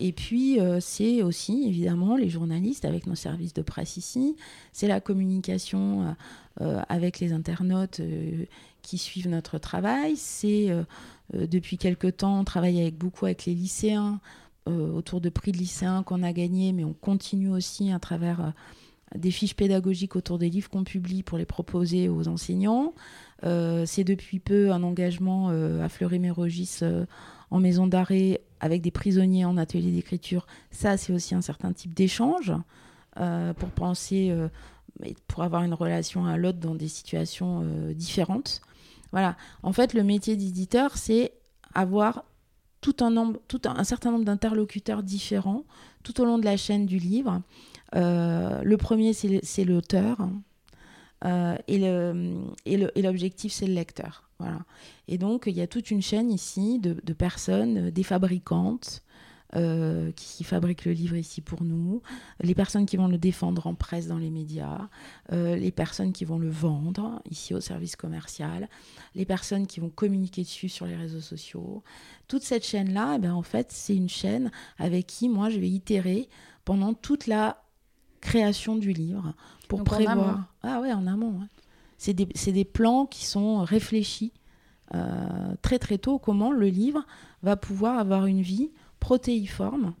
[0.00, 4.36] et puis, c'est aussi, évidemment, les journalistes avec nos services de presse ici.
[4.72, 6.16] C'est la communication
[6.60, 8.00] avec les internautes
[8.82, 10.16] qui suivent notre travail.
[10.16, 10.70] C'est,
[11.32, 14.20] depuis quelque temps, on travaille avec, beaucoup avec les lycéens
[14.66, 18.40] euh, autour de prix de lycéens qu'on a gagnés, mais on continue aussi à travers
[18.40, 18.50] euh,
[19.14, 22.94] des fiches pédagogiques autour des livres qu'on publie pour les proposer aux enseignants.
[23.42, 26.80] Euh, c'est depuis peu un engagement à Fleury-Mérogis
[27.50, 30.46] en maison d'arrêt avec des prisonniers en atelier d'écriture.
[30.70, 32.52] Ça, c'est aussi un certain type d'échange
[33.16, 34.34] pour penser,
[35.28, 38.62] pour avoir une relation à l'autre dans des situations différentes.
[39.12, 39.36] Voilà.
[39.62, 41.32] En fait, le métier d'éditeur, c'est
[41.74, 42.24] avoir
[42.80, 45.64] tout un, nombre, tout un, certain nombre d'interlocuteurs différents
[46.02, 47.40] tout au long de la chaîne du livre.
[47.94, 50.18] Euh, le premier, c'est l'auteur.
[51.24, 54.28] Euh, et l'objectif, c'est le lecteur.
[54.38, 54.60] Voilà.
[55.08, 59.02] Et donc, il y a toute une chaîne ici de, personnes, des fabricantes,
[59.56, 62.02] euh, qui, fabriquent le livre ici pour nous,
[62.40, 64.88] les personnes qui vont le défendre en presse dans les médias,
[65.32, 68.68] euh, les personnes qui vont le vendre ici au service commercial,
[69.14, 71.84] les personnes qui vont communiquer dessus sur les réseaux sociaux.
[72.26, 75.70] Toute cette chaîne-là, eh ben, en fait, c'est une chaîne avec qui moi je vais
[75.70, 76.28] itérer
[76.64, 77.63] pendant toute la
[78.24, 79.34] création du livre
[79.68, 80.48] pour prévoir.
[80.62, 81.40] ah ouais, en amont.
[81.98, 84.32] C'est des, des, plans qui sont réfléchis
[84.94, 86.18] euh, très très tôt.
[86.18, 87.06] Comment le livre
[87.42, 89.94] va pouvoir avoir une vie protéiforme,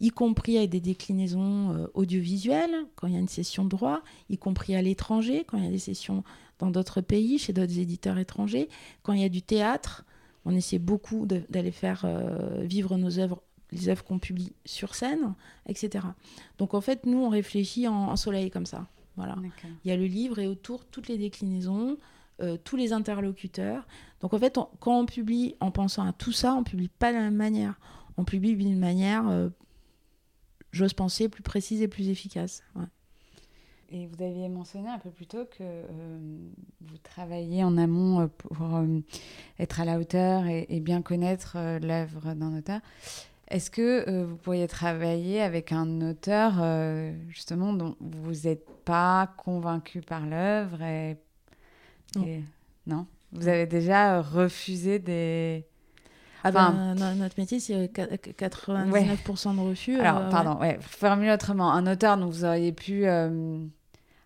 [0.00, 4.00] y compris avec des déclinaisons euh, audiovisuelles, quand il y a une session de droit,
[4.30, 6.22] y compris à l'étranger, quand il y a des sessions
[6.58, 8.68] dans d'autres pays, chez d'autres éditeurs étrangers,
[9.02, 10.04] quand il y a du théâtre,
[10.44, 13.42] on essaie beaucoup d'aller faire euh, vivre nos œuvres,
[13.72, 15.34] les œuvres qu'on publie sur scène,
[15.66, 16.06] etc.
[16.58, 18.86] Donc en fait, nous, on réfléchit en, soleil comme ça.
[19.16, 19.36] Voilà.
[19.84, 21.98] Il y a le livre et autour toutes les déclinaisons,
[22.40, 23.86] euh, tous les interlocuteurs.
[24.20, 27.16] Donc en fait, quand on publie en pensant à tout ça, on publie pas de
[27.16, 27.78] la même manière
[28.18, 29.48] on publie d'une manière, euh,
[30.72, 32.62] j'ose penser, plus précise et plus efficace.
[33.90, 36.18] Et vous aviez mentionné un peu plus tôt que euh,
[36.80, 38.58] vous travaillez en amont pour
[39.58, 42.80] être à la hauteur et, bien connaître l'œuvre d'un auteur.
[43.50, 46.52] Est-ce que vous pourriez travailler avec un auteur
[47.28, 51.16] justement dont vous n'êtes pas convaincu par l'œuvre et...
[52.86, 53.06] non.
[53.32, 55.66] Vous avez déjà refusé des,
[56.44, 59.98] ah ben, notre métier, c'est 99% de refus.
[59.98, 60.78] Alors, euh, pardon, ouais.
[60.80, 61.72] formule autrement.
[61.72, 63.58] Un auteur dont vous auriez pu euh,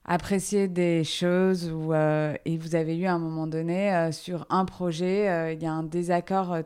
[0.05, 4.65] apprécier des choses ou, euh, et vous avez eu à un moment donné sur un
[4.65, 6.59] projet, il y a un désaccord,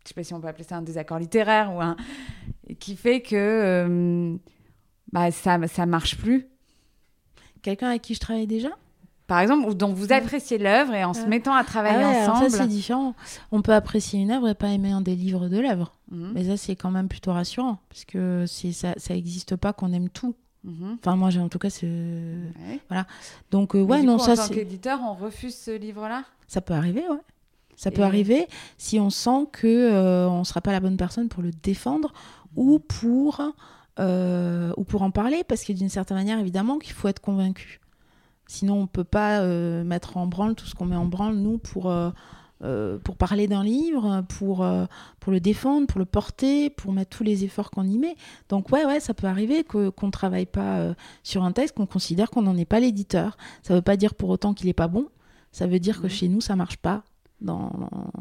[0.00, 1.96] je ne sais pas si on peut appeler ça un désaccord littéraire ou un
[2.78, 4.38] qui fait que
[5.12, 6.46] bah, ça ça marche plus.
[7.62, 8.70] Quelqu'un avec qui je travaille déjà?
[9.30, 12.50] Par exemple, ou dont vous appréciez l'œuvre et en se mettant à travailler ah ensemble.
[12.50, 13.14] ça, c'est différent.
[13.52, 15.92] On peut apprécier une œuvre et pas aimer un des livres de l'œuvre.
[16.10, 16.32] Mhm.
[16.34, 20.34] Mais ça, c'est quand même plutôt rassurant, parce que ça n'existe pas qu'on aime tout.
[20.64, 20.98] Mhm.
[20.98, 21.88] Enfin, moi, en tout cas, c'est.
[22.88, 23.06] Voilà.
[23.52, 24.32] Donc, euh, ouais, non, ça.
[24.32, 26.24] En tant qu'éditeur, on refuse ce livre-là?
[26.48, 27.20] Ça peut arriver, ouais.
[27.80, 31.42] Ça peut arriver si on sent que euh, on sera pas la bonne personne pour
[31.42, 32.12] le défendre
[32.54, 33.40] ou pour
[33.98, 37.80] euh, ou pour en parler, parce que d'une certaine manière, évidemment, qu'il faut être convaincu.
[38.46, 41.36] Sinon, on ne peut pas euh, mettre en branle tout ce qu'on met en branle,
[41.36, 42.10] nous, pour, euh,
[43.04, 44.66] pour parler d'un livre, pour,
[45.18, 48.14] pour le défendre, pour le porter, pour mettre tous les efforts qu'on y met.
[48.50, 52.30] Donc ouais, ouais, ça peut arriver qu'on ne travaille pas sur un texte, qu'on considère
[52.30, 53.38] qu'on n'en est pas l'éditeur.
[53.62, 55.06] Ça ne veut pas dire pour autant qu'il n'est pas bon.
[55.52, 56.10] Ça veut dire que Mhm.
[56.10, 57.02] chez nous, ça marche pas
[57.40, 57.70] dans,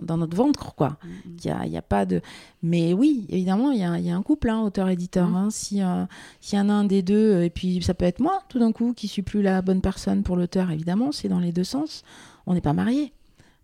[0.01, 0.97] dans notre ventre, quoi.
[1.25, 2.21] Il y a, il y a pas de...
[2.63, 5.27] Mais oui, évidemment, il y a, y a un couple, hein, auteur-éditeur.
[5.29, 5.35] Mhm.
[5.35, 5.47] hein.
[5.49, 6.05] Si, euh,
[6.41, 8.59] S'il y en a un des deux, euh, et puis ça peut être moi, tout
[8.59, 11.63] d'un coup, qui suis plus la bonne personne pour l'auteur, évidemment, c'est dans les deux
[11.63, 12.03] sens.
[12.47, 13.13] On n'est pas mariés.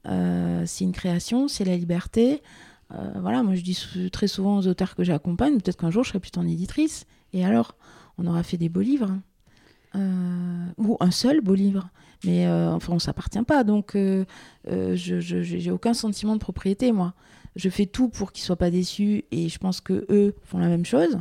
[0.07, 2.43] Euh, c'est une création, c'est la liberté.
[2.93, 3.75] Euh, voilà, moi je dis
[4.11, 7.05] très souvent aux auteurs que j'accompagne, peut-être qu'un jour je serai plutôt en éditrice.
[7.33, 7.75] Et alors,
[8.19, 9.09] on aura fait des beaux livres.
[9.95, 10.71] hein.
[10.77, 11.89] Ou un seul beau livre.
[12.23, 13.63] Mais euh, enfin, on s'appartient pas.
[13.63, 14.25] Donc, euh,
[14.69, 17.13] euh, je j'ai aucun sentiment de propriété, moi.
[17.55, 20.67] Je fais tout pour qu'ils soient pas déçus et je pense que eux font la
[20.67, 21.19] même chose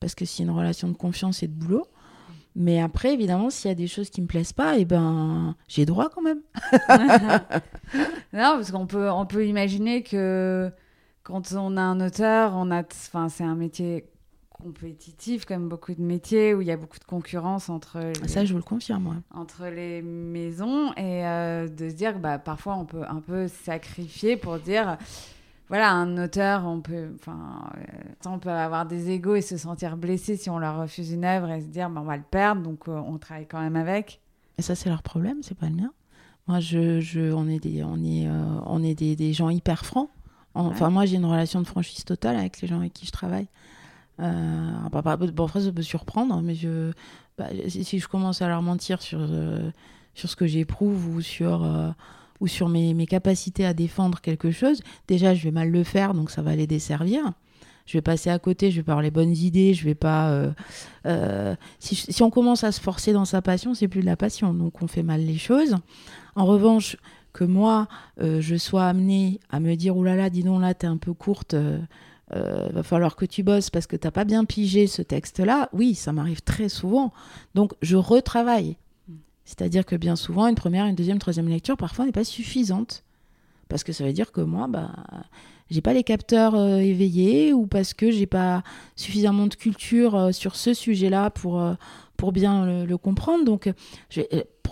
[0.00, 1.86] parce que c'est une relation de confiance et de boulot.
[2.56, 5.86] Mais après, évidemment, s'il y a des choses qui me plaisent pas, et ben, j'ai
[5.86, 6.40] droit quand même.
[8.32, 10.70] non, parce qu'on peut, on peut imaginer que
[11.24, 12.84] quand on a un auteur, on a,
[13.28, 14.06] c'est un métier
[14.64, 18.44] compétitif, comme beaucoup de métiers, où il y a beaucoup de concurrence entre les, Ça,
[18.44, 19.06] je vous le confirme.
[19.08, 19.16] ouais.
[19.34, 23.46] entre les maisons, et euh, de se dire que bah, parfois on peut un peu
[23.48, 24.96] sacrifier pour dire,
[25.68, 27.82] voilà, un auteur, on peut, enfin, euh,
[28.26, 31.50] on peut avoir des égaux et se sentir blessé si on leur refuse une œuvre
[31.50, 34.20] et se dire, bah, on va le perdre, donc euh, on travaille quand même avec.
[34.58, 35.92] Et ça, c'est leur problème, c'est pas le mien.
[36.46, 38.28] Moi, je, je, on est des, on est,
[38.66, 40.10] on est des, des gens hyper francs.
[40.54, 43.10] En- Enfin, moi, j'ai une relation de franchise totale avec les gens avec qui je
[43.12, 43.48] travaille.
[44.20, 46.92] Euh, bah, bah, bon, après, ça peut surprendre, mais je,
[47.38, 49.70] bah, si, je commence à leur mentir sur, euh,
[50.14, 51.90] sur ce que j'éprouve ou sur, euh,
[52.40, 56.14] ou sur mes, mes capacités à défendre quelque chose, déjà, je vais mal le faire,
[56.14, 57.32] donc ça va les desservir.
[57.86, 60.42] Je vais passer à côté, je vais pas avoir les bonnes idées, je vais pas.
[61.80, 64.54] si, si on commence à se forcer dans sa passion, c'est plus de la passion,
[64.54, 65.76] donc on fait mal les choses.
[66.34, 66.96] En revanche,
[67.34, 67.86] que moi,
[68.18, 71.12] je sois amenée à me dire, oulala, là là, dis donc là, t'es un peu
[71.12, 71.54] courte,
[72.34, 75.94] euh, va falloir que tu bosses parce que t'as pas bien pigé ce texte-là, oui,
[75.94, 77.12] ça m'arrive très souvent.
[77.54, 78.76] Donc je retravaille.
[79.44, 83.04] C'est-à-dire que bien souvent, une première, une deuxième, troisième lecture, parfois, n'est pas suffisante.
[83.68, 84.90] Parce que ça veut dire que moi, bah,
[85.70, 88.62] j'ai pas les capteurs euh, éveillés ou parce que j'ai pas
[88.96, 91.74] suffisamment de culture euh, sur ce sujet-là pour, euh,
[92.16, 93.44] pour bien le, comprendre.
[93.44, 93.70] Donc,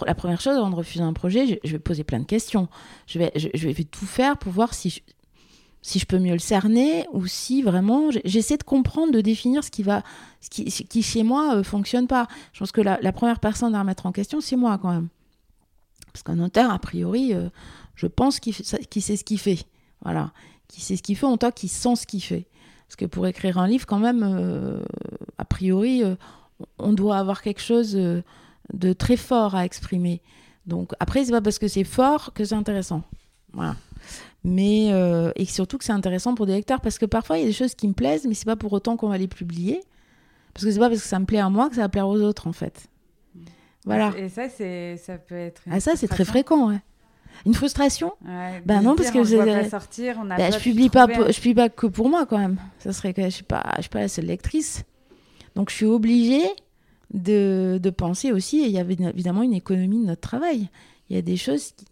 [0.07, 2.69] la première chose, avant de refuser un projet, je, vais poser plein de questions.
[3.07, 5.03] Je vais, je, vais tout faire pour voir si
[5.83, 9.71] si je peux mieux le cerner ou si vraiment j'essaie de comprendre, de définir ce
[9.71, 10.03] qui va,
[10.41, 12.29] ce qui, qui chez moi euh, fonctionne pas.
[12.53, 15.09] Je pense que la, la première personne à remettre en question, c'est moi quand même.
[16.13, 17.49] Parce qu'un auteur, a priori, euh,
[17.95, 19.65] je pense qu'il sait ce qu'il fait.
[20.03, 20.33] Voilà.
[20.69, 22.47] Qui sait ce qu'il fait, en tant qu'il sent ce qu'il fait.
[22.87, 24.83] Parce que pour écrire un livre, quand même, euh,
[25.39, 26.15] a priori, euh,
[26.79, 30.21] on doit avoir quelque chose de très fort à exprimer.
[30.67, 33.03] Donc après, c'est pas parce que c'est fort que c'est intéressant.
[33.53, 33.77] Voilà.
[34.45, 37.45] Mais euh, et surtout que c'est intéressant pour des lecteurs parce que parfois il y
[37.45, 39.81] a des choses qui me plaisent, mais c'est pas pour autant qu'on va les publier.
[40.53, 42.09] Parce que c'est pas parce que ça me plaît à moi que ça va plaire
[42.09, 42.89] aux autres en fait.
[43.85, 44.13] Voilà.
[44.17, 45.63] Et ça, c'est, ça peut être.
[45.71, 46.69] Ah ça c'est très fréquent.
[46.71, 46.81] Ouais.
[47.47, 48.13] Une frustration.
[48.25, 50.37] Ouais, Bah de non, parce que on vous le voit avez- pas sortir, on a
[50.37, 52.59] Bah, je pu publie pas, un- je publie pas que pour moi quand même.
[52.79, 54.85] Ça serait que je suis pas, je suis pas la seule lectrice.
[55.57, 56.45] Donc je suis obligée
[57.15, 58.61] de, de penser aussi.
[58.61, 60.69] Et il y avait évidemment une économie de notre travail.
[61.11, 61.87] Il y a des choses qui,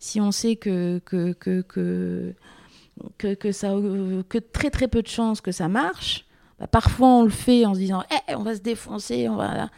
[0.00, 2.34] si on sait que que que que
[3.18, 3.68] que, que ça
[4.28, 6.26] que très très peu de chances que ça marche.
[6.58, 9.70] bah, parfois on le fait en se disant, Eh, on va se défoncer, on va.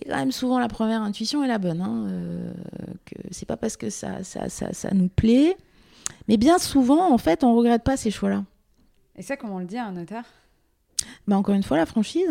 [0.00, 1.80] Et quand même souvent la première intuition est la bonne.
[1.80, 2.52] Hein, euh,
[3.06, 5.56] que c'est pas parce que ça, ça, ça, ça nous plaît.
[6.28, 8.44] Mais bien souvent, en fait, on regrette pas ces choix-là.
[9.16, 10.24] Et ça, comment on le dit à un auteur
[11.26, 12.30] Bah, encore une fois, la franchise,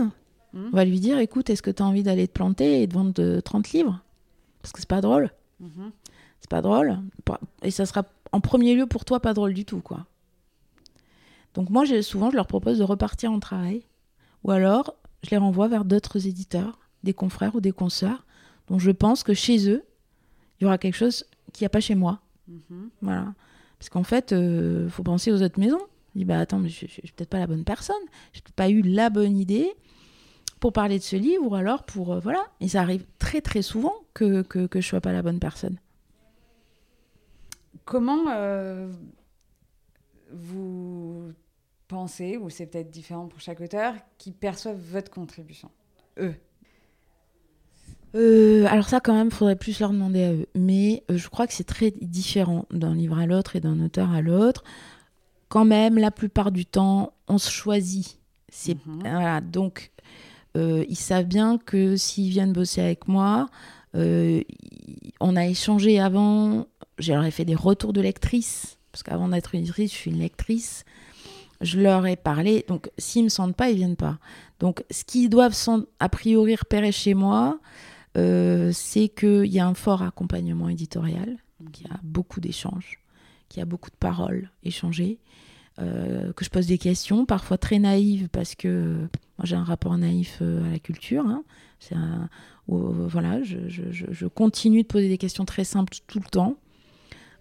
[0.53, 0.69] Mhm.
[0.73, 2.93] on va lui dire écoute, est-ce que tu as envie d'aller te planter et de
[2.93, 4.01] vendre de 30 livres?
[4.61, 5.29] Parce que c'est pas drôle.
[5.61, 5.91] Mhm.
[6.51, 6.99] Pas drôle.
[7.63, 10.05] Et ça sera en premier lieu pour toi pas drôle du tout, quoi.
[11.53, 13.83] Donc moi, j'ai- souvent, je leur propose de repartir en travail.
[14.43, 18.25] Ou alors, je les renvoie vers d'autres éditeurs, des confrères ou des consoeurs,
[18.67, 19.83] dont je pense que chez eux,
[20.59, 22.19] il y aura quelque chose qu'il n'y a pas chez moi.
[22.49, 22.89] Mhm.
[23.01, 23.33] Voilà.
[23.79, 25.81] Parce qu'en fait, il faut penser aux autres maisons.
[26.13, 27.95] Je dis, bah attends, mais je, je, je suis peut-être pas la bonne personne.
[28.33, 29.71] J'ai peut-être pas eu la bonne idée
[30.59, 32.11] pour parler de ce livre ou alors pour.
[32.13, 32.43] euh, voilà.
[32.59, 35.77] Et ça arrive très très souvent que, que, que je sois pas la bonne personne.
[37.91, 38.89] Comment euh,
[40.31, 41.33] vous
[41.89, 45.69] pensez, ou c'est peut-être différent pour chaque auteur, qui perçoivent votre contribution?
[46.17, 46.33] Eux.
[48.15, 50.45] Euh, alors ça, quand même, faudrait plus leur demander à eux.
[50.55, 54.09] Mais euh, je crois que c'est très différent d'un livre à l'autre et d'un auteur
[54.11, 54.63] à l'autre.
[55.49, 58.19] Quand même, la plupart du temps, on se choisit.
[58.47, 58.99] C'est Mhm.
[59.01, 59.41] voilà.
[59.41, 59.91] Donc,
[60.55, 63.49] euh, ils savent bien que s'ils viennent bosser avec moi,
[63.93, 66.67] on a échangé avant.
[67.01, 70.19] Je leur ai fait des retours de lectrices parce qu'avant d'être éditrice, je suis une
[70.19, 70.85] lectrice.
[71.61, 72.65] Je leur ai parlé.
[72.67, 74.19] Donc, s'ils ne me sentent pas, ils viennent pas.
[74.59, 75.57] Donc, ce qu'ils doivent
[75.99, 77.59] a priori repérer chez moi,
[78.17, 81.37] euh, c'est qu'il y a un fort accompagnement éditorial,
[81.71, 82.99] qu'il y a beaucoup d'échanges,
[83.47, 85.19] qu'il y a beaucoup de paroles échangées,
[85.79, 89.97] euh, que je pose des questions, parfois très naïves, parce que moi j'ai un rapport
[89.97, 91.25] naïf euh, à la culture.
[91.25, 91.43] Hein.
[92.67, 96.57] Voilà, je, continue de poser des questions très simples tout le temps,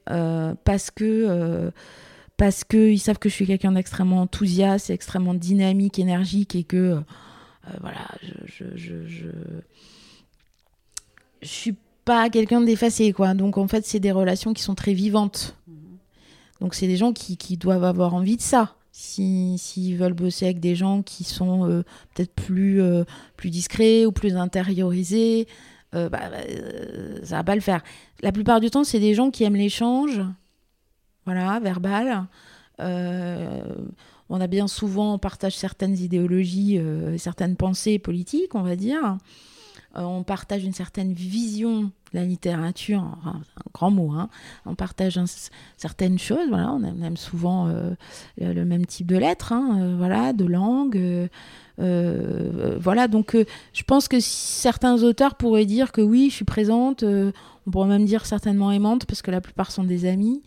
[0.07, 1.71] parce que
[2.37, 7.01] parce qu'ils savent que je suis quelqu'un d'extrêmement enthousiaste, extrêmement dynamique, énergique, et que
[7.81, 8.09] voilà,
[8.47, 9.29] je, je
[11.43, 13.35] je suis pas quelqu'un d'effacé, quoi.
[13.35, 15.57] Donc en fait, c'est des relations qui sont très vivantes.
[16.61, 18.75] Donc c'est des gens qui, qui, doivent avoir envie de ça.
[18.93, 21.83] S'ils si, veulent bosser avec des gens qui sont euh,
[22.15, 23.05] peut-être plus, euh,
[23.37, 25.47] plus discrets ou plus intériorisés,
[25.95, 26.39] euh, bah, bah
[27.25, 27.83] ça va pas le faire.
[28.23, 30.21] La plupart du temps, c'est des gens qui aiment l'échange,
[31.25, 32.27] voilà, verbal.
[32.79, 36.81] on a bien souvent, on partage certaines idéologies,
[37.19, 39.19] certaines pensées politiques, on va dire.
[39.97, 43.41] Euh, on partage une certaine vision de la littérature, un
[43.75, 44.29] grand mot, hein.
[44.65, 45.19] on partage
[45.77, 47.95] certaines choses, voilà, on aime, souvent euh,
[48.39, 51.29] le, même type de lettres, hein, euh, voilà, de langue.
[51.81, 53.37] Voilà, donc
[53.73, 58.05] je pense que certains auteurs pourraient dire que oui, je suis présente, on pourrait même
[58.05, 60.43] dire certainement aimante, parce que la plupart sont des amis,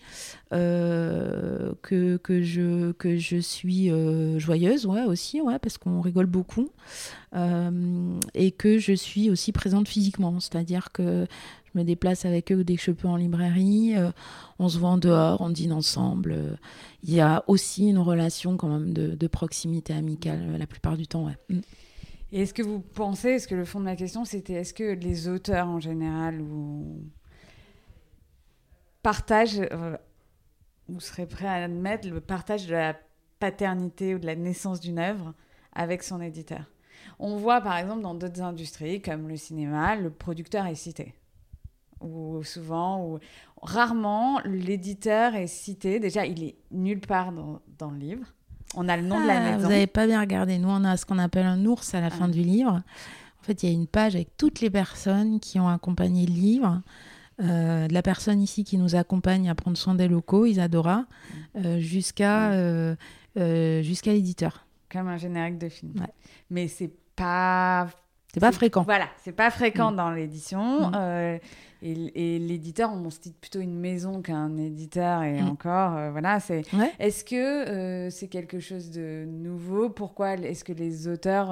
[0.52, 3.91] que, que, je, que je suis
[4.38, 6.69] joyeuse, ouais, aussi, ouais, parce qu'on rigole beaucoup.
[7.36, 11.26] Euh, et que je suis aussi présente physiquement, c'est-à-dire que
[11.74, 14.12] je me déplace avec eux dès que je peux en librairie, euh,
[14.60, 16.58] on se voit en dehors, on dîne ensemble.
[17.04, 21.08] Il y a aussi une relation quand même de, proximité amicale euh, la plupart du
[21.08, 21.30] temps.
[21.50, 21.60] Mm.
[22.32, 24.94] Et est-ce que vous pensez, est-ce que le fond de ma question c'était est-ce que
[24.94, 26.44] les auteurs en général
[29.04, 29.62] partagent,
[30.90, 32.96] ou seraient prêts à admettre le partage de la
[33.40, 35.34] paternité ou de la naissance d'une œuvre
[35.74, 36.66] avec son éditeur?
[37.20, 41.14] On voit par exemple dans d'autres industries comme le cinéma, le producteur est cité.
[42.04, 43.20] Ou souvent, ou
[43.62, 46.00] rarement, l'éditeur est cité.
[46.00, 48.26] Déjà, il est nulle part dans, le livre.
[48.76, 49.63] On a le nom de la ah, maison.
[49.63, 50.58] Vous n'avez pas bien regardé.
[50.58, 52.32] Nous, on a ce qu'on appelle un ours à la fin ah.
[52.32, 52.72] du livre.
[53.42, 56.34] En fait, il y a une page avec toutes les personnes qui ont accompagné le
[56.34, 56.82] livre.
[57.42, 61.06] Euh, de la personne ici qui nous accompagne à prendre soin des locaux, Isadora, mm.
[61.66, 62.96] euh, jusqu'à euh,
[63.82, 64.68] jusqu'à l'éditeur.
[64.92, 65.94] Comme un générique de film.
[66.52, 67.88] Mais c'est pas
[68.34, 68.82] c'est pas fréquent.
[68.82, 69.96] Voilà, c'est pas fréquent mm.
[69.96, 70.89] dans l'édition.
[70.89, 70.91] Mm.
[70.96, 71.38] Euh,
[71.84, 75.22] et, l'éditeur, on se dit plutôt une maison qu'un éditeur.
[75.24, 75.50] Et mm.
[75.50, 76.63] encore, euh, voilà, c'est.
[77.00, 79.89] Est-ce que euh, c'est quelque chose de nouveau?
[79.89, 81.52] Pourquoi est-ce que les auteurs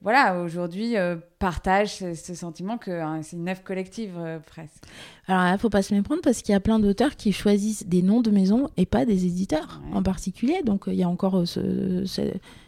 [0.00, 4.84] voilà, aujourd'hui, euh, partage ce, sentiment que hein, c'est une œuvre collective euh, presque.
[5.26, 7.84] Alors il ne faut pas se méprendre parce qu'il y a plein d'auteurs qui choisissent
[7.86, 10.62] des noms de maisons et pas des éditeurs en particulier.
[10.64, 12.04] Donc il y a encore euh,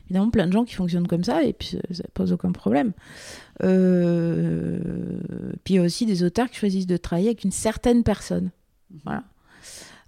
[0.06, 2.92] évidemment plein de gens qui fonctionnent comme ça et puis ça pose aucun problème.
[3.60, 3.68] puis
[5.68, 8.50] il y a aussi des auteurs qui choisissent de travailler avec une certaine personne.
[8.90, 9.00] Mhm.
[9.04, 9.22] Voilà.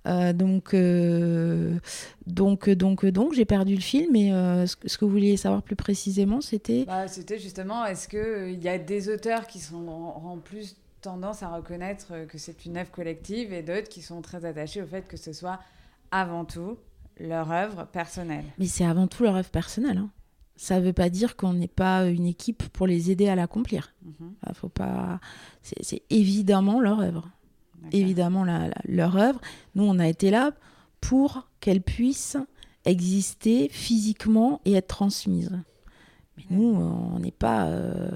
[0.07, 1.79] Euh, donc, euh,
[2.27, 4.09] donc, donc, donc, j'ai perdu le fil.
[4.11, 6.85] Mais euh, ce, que vous vouliez savoir plus précisément, c'était?
[6.87, 11.49] Bah, c'était justement, est-ce qu'il y a des auteurs qui sont en, plus tendance à
[11.49, 15.17] reconnaître que c'est une œuvre collective et d'autres qui sont très attachés au fait que
[15.17, 15.59] ce soit
[16.13, 16.79] avant tout
[17.19, 18.45] leur œuvre personnelle?
[18.59, 19.99] Mais c'est avant tout leur œuvre personnelle.
[19.99, 20.11] Hein.
[20.55, 23.95] Ça ne veut pas dire qu'on n'est pas une équipe pour les aider à l'accomplir.
[24.05, 24.35] Mhm.
[24.55, 25.19] faut pas.
[25.63, 27.29] C'est évidemment leur œuvre
[27.91, 28.45] évidemment
[28.85, 29.41] leur œuvre.
[29.75, 30.53] Nous, on a été là
[31.01, 32.37] pour qu'elle puisse
[32.85, 35.51] exister physiquement et être transmise.
[36.37, 37.67] Mais nous, on n'est pas...
[37.67, 38.11] Euh,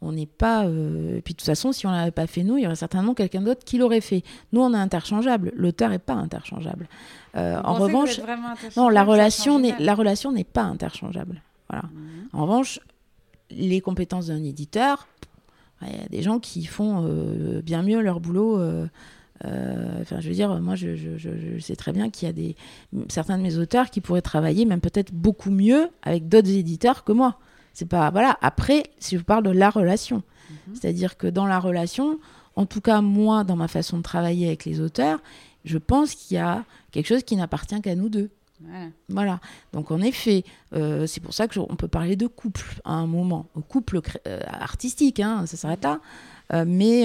[0.00, 0.64] on n'est pas.
[0.66, 2.76] Euh, et puis de toute façon, si on l'avait pas fait nous, il y aurait
[2.76, 4.22] certainement quelqu'un d'autre qui l'aurait fait.
[4.52, 5.52] Nous, on est interchangeable.
[5.56, 6.88] L'auteur n'est pas interchangeable.
[7.36, 8.20] Euh, en revanche,
[8.76, 11.42] non, la relation n'est la relation n'est pas interchangeable.
[11.68, 11.84] Voilà.
[11.86, 12.28] Mhm.
[12.32, 12.80] En revanche,
[13.50, 15.08] les compétences d'un éditeur,
[15.82, 18.58] il y a des gens qui font euh, bien mieux leur boulot.
[18.58, 18.86] Euh,
[19.44, 22.56] euh, enfin, je veux dire, moi, je, sais très bien qu'il y a des,
[23.08, 27.12] certains de mes auteurs qui pourraient travailler même peut-être beaucoup mieux avec d'autres éditeurs que
[27.12, 27.38] moi.
[27.72, 28.36] C'est pas voilà.
[28.42, 30.74] Après, si je parle de la relation, mhm.
[30.74, 32.18] c'est-à-dire que dans la relation,
[32.56, 35.20] en tout cas moi, dans ma façon de travailler avec les auteurs,
[35.64, 38.30] je pense qu'il y a quelque chose qui n'appartient qu'à nous deux.
[39.08, 39.40] Voilà.
[39.72, 40.44] Donc en effet,
[40.74, 45.20] euh, c'est pour ça qu'on peut parler de couple à un moment, couple euh, artistique,
[45.20, 46.00] hein, ça s'arrête là.
[46.52, 47.04] Euh, mais,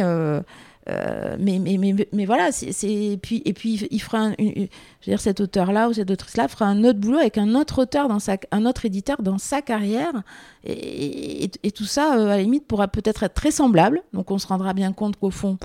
[1.40, 4.68] mais, mais, mais, mais, voilà, c'est puis et puis il fera, je veux
[5.06, 8.20] dire cet auteur-là ou cette autrice-là fera un autre boulot avec un autre auteur dans
[8.30, 10.24] un autre éditeur dans sa carrière,
[10.66, 14.02] et, et, tout ça à la limite pourra peut-être être très semblable.
[14.12, 15.58] Donc on se rendra bien compte qu'au fond,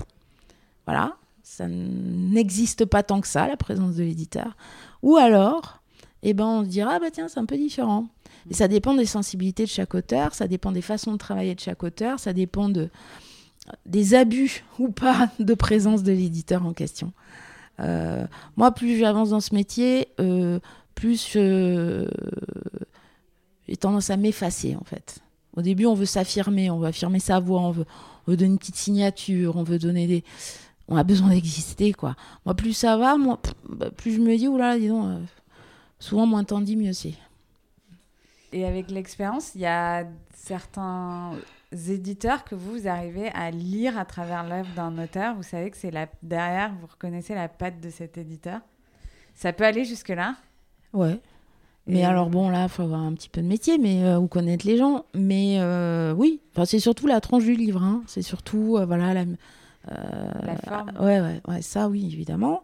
[0.85, 4.55] voilà, ça n'existe pas tant que ça, la présence de l'éditeur.
[5.01, 5.78] Ou alors,
[6.23, 8.07] eh ben, on se dira, ah bah tiens, c'est un peu différent.
[8.49, 11.59] Et ça dépend des sensibilités de chaque auteur, ça dépend des façons de travailler de
[11.59, 12.89] chaque auteur, ça dépend de,
[13.85, 17.13] des abus ou pas de présence de l'éditeur en question.
[17.79, 18.25] Euh,
[18.57, 20.59] moi, plus j'avance dans ce métier, euh,
[20.95, 22.07] plus j'ai
[23.77, 25.19] tendance à m'effacer en fait.
[25.55, 27.85] Au début, on veut s'affirmer, on veut affirmer sa voix, on veut,
[28.27, 30.23] on veut donner une petite signature, on veut donner des.
[30.87, 32.15] On a besoin d'exister, quoi.
[32.45, 35.19] Moi, plus ça va, moi, bah, plus je me dis, oula, dis donc, euh,
[35.99, 37.13] souvent moins t'en dis, mieux c'est.
[38.51, 41.33] Et avec l'expérience, il y a certains
[41.71, 45.35] éditeurs que vous arrivez à lire à travers l'œuvre d'un auteur.
[45.35, 46.07] Vous savez que c'est la...
[46.23, 48.61] derrière, vous reconnaissez la patte de cet éditeur.
[49.35, 50.35] Ça peut aller jusque-là?
[50.93, 51.19] Ouais.
[51.85, 54.27] Mais alors bon, là, il faut avoir un petit peu de métier, mais euh, ou
[54.27, 55.05] connaître les gens.
[55.13, 57.83] Mais euh, oui, enfin, c'est surtout la tranche du livre.
[57.83, 58.03] Hein.
[58.05, 59.25] C'est surtout euh, voilà la,
[59.85, 60.91] la forme.
[60.99, 62.63] Ouais, ouais, ouais, ça oui, évidemment.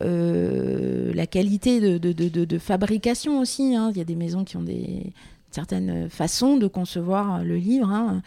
[0.00, 3.74] La qualité de, de, de, de fabrication aussi.
[3.74, 3.90] Hein.
[3.92, 5.12] Il y a des maisons qui ont des
[5.50, 8.22] certaines façons de concevoir le livre, hein,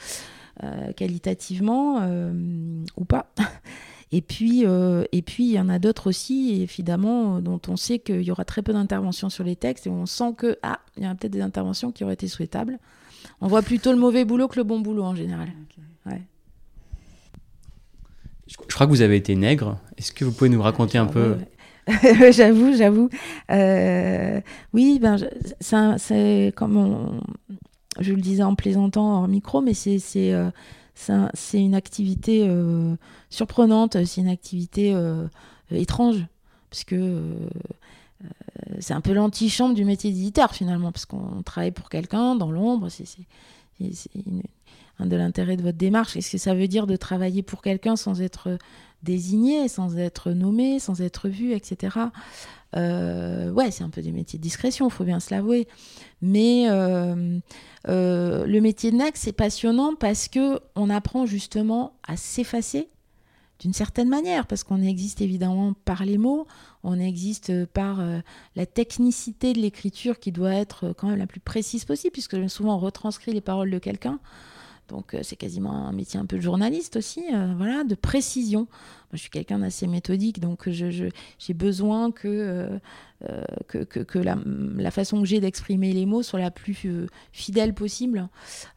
[0.96, 2.08] qualitativement
[2.98, 3.34] ou pas.
[4.14, 7.98] Et puis, euh, et puis, il y en a d'autres aussi, évidemment, dont on sait
[7.98, 11.02] qu'il y aura très peu d'interventions sur les textes et on sent que, ah, il
[11.02, 12.78] y a peut-être des interventions qui auraient été souhaitables.
[13.42, 15.50] On voit plutôt le mauvais boulot que le bon boulot en général.
[16.06, 16.22] Ouais.
[18.46, 19.80] Je, crois que vous avez été nègre.
[19.98, 21.38] Est-ce que vous pouvez nous raconter un peu
[22.32, 23.10] J'avoue, j'avoue.
[23.52, 24.40] Euh,
[24.74, 25.18] oui, ben,
[25.60, 27.22] c'est comme
[28.00, 30.50] je le disais en plaisantant en micro, mais c'est euh,
[30.96, 32.96] c'est une activité euh,
[33.30, 35.28] surprenante, c'est une activité euh,
[35.72, 36.26] étrange,
[36.70, 37.22] parce que
[38.80, 42.90] c'est un peu l'antichambre du métier d'éditeur finalement, parce qu'on travaille pour quelqu'un dans l'ombre,
[42.90, 43.06] c'est
[45.00, 46.14] un de l'intérêt de votre démarche.
[46.14, 48.58] Qu'est-ce que ça veut dire de travailler pour quelqu'un sans être
[49.04, 51.98] désigné, sans être nommé, sans être vu, etc.
[52.76, 55.68] Euh, ouais, c'est un peu des métiers de discrétion, faut bien se l'avouer.
[56.22, 57.40] Mais euh,
[57.88, 62.88] euh, le métier de nec, c'est passionnant parce que on apprend justement à s'effacer
[63.60, 66.48] d'une certaine manière, parce qu'on existe évidemment par les mots,
[66.84, 68.02] on existe par
[68.58, 72.76] la technicité de l'écriture qui doit être quand même la plus précise possible, puisque souvent
[72.76, 74.20] on retranscrit les paroles de quelqu'un.
[74.90, 77.24] Donc c'est quasiment un métier un peu de journaliste aussi,
[77.58, 78.68] voilà, de précision
[79.14, 82.80] je suis quelqu'un d'assez méthodique, donc j'ai besoin que, euh,
[83.30, 88.28] euh, que, la, façon que j'ai d'exprimer les mots soit la plus euh, fidèle possible.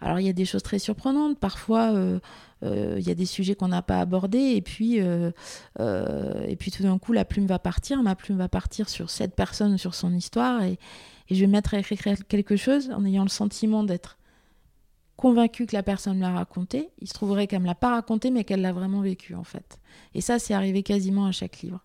[0.01, 1.39] Alors, il y a des choses très surprenantes.
[1.39, 1.95] Parfois,
[2.63, 6.99] il y a des sujets qu'on n'a pas abordés, et puis, et puis tout d'un
[6.99, 8.03] coup, la plume va partir.
[8.03, 10.79] Ma plume va partir sur cette personne, sur son histoire, et,
[11.29, 14.19] et je vais mettre à écrire quelque chose en ayant le sentiment d'être
[15.17, 18.45] convaincu que la personne l'a raconté, il se trouverait qu'elle me l'a pas raconté, mais
[18.45, 19.79] qu'elle l'a vraiment vécu en fait.
[20.15, 21.81] Et ça, c'est arrivé quasiment à chaque livre.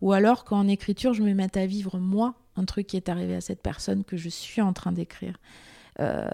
[0.00, 3.34] Ou alors qu'en écriture, je me mette à vivre moi un truc qui est arrivé
[3.34, 5.38] à cette personne que je suis en train d'écrire.
[5.98, 6.28] Il euh,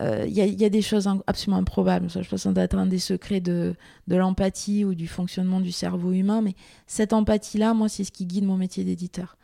[0.00, 2.08] euh, y, a des choses absolument improbables.
[2.10, 3.74] Je pense ça être un des secrets de,
[4.08, 6.42] de l'empathie ou du fonctionnement du cerveau humain.
[6.42, 6.54] Mais
[6.86, 9.36] cette empathie-là, moi, c'est ce qui guide mon métier d'éditeur.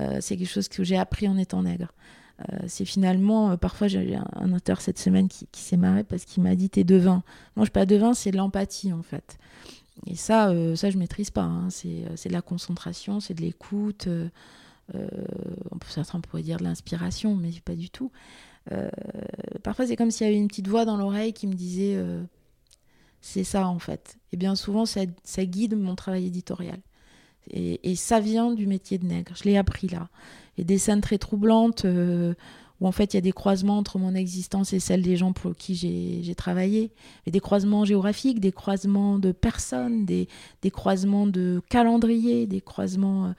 [0.00, 1.92] Euh, c'est quelque chose que j'ai appris en étant nègre.
[2.40, 6.42] Euh, c'est finalement, euh, parfois j'ai un, auteur cette semaine qui, s'est marré parce qu'il
[6.42, 7.22] m'a dit t'es devin.
[7.56, 9.38] Moi je suis pas devin, c'est de l'empathie en fait.
[10.06, 11.42] Et ça, euh, ça je maîtrise pas.
[11.42, 11.68] Hein.
[11.70, 14.06] C'est de la concentration, c'est de l'écoute.
[14.06, 14.28] Euh,
[15.86, 18.10] certains pourraient dire de l'inspiration, mais pas du tout.
[19.62, 21.98] parfois c'est comme s'il y avait une petite voix dans l'oreille qui me disait
[23.20, 24.16] c'est ça en fait.
[24.32, 26.78] Et bien souvent ça guide mon travail éditorial.
[27.50, 29.32] Et, ça vient du métier de nègre.
[29.34, 30.08] Je l'ai appris là
[30.58, 32.34] et des scènes très troublantes euh,
[32.80, 35.32] où en fait il y a des croisements entre mon existence et celle des gens
[35.32, 36.90] pour qui j'ai travaillé,
[37.26, 40.28] et des croisements géographiques, des croisements de personnes, des,
[40.62, 43.34] des croisements de calendrier, des croisements...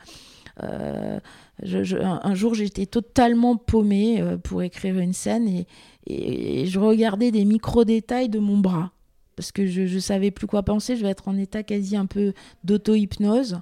[0.63, 1.19] Euh,
[1.63, 5.67] je, un, jour j'étais totalement paumée euh, pour écrire une scène et,
[6.05, 8.91] et, je regardais des micro-détails de mon bras
[9.37, 12.07] parce que je ne savais plus quoi penser, je vais être en état quasi un
[12.07, 12.33] peu
[12.65, 13.61] d'auto-hypnose.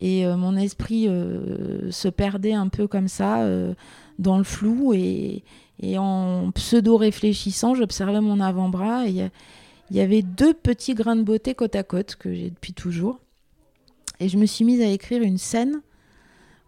[0.00, 3.74] Et euh, mon esprit euh, se perdait un peu comme ça, euh,
[4.18, 4.92] dans le flou.
[4.94, 5.42] Et,
[5.96, 9.06] en pseudo-réfléchissant, j'observais mon avant-bras.
[9.06, 9.30] Et
[9.90, 13.20] il y avait deux petits grains de beauté côte à côte que j'ai depuis toujours.
[14.20, 15.80] Et je me suis mise à écrire une scène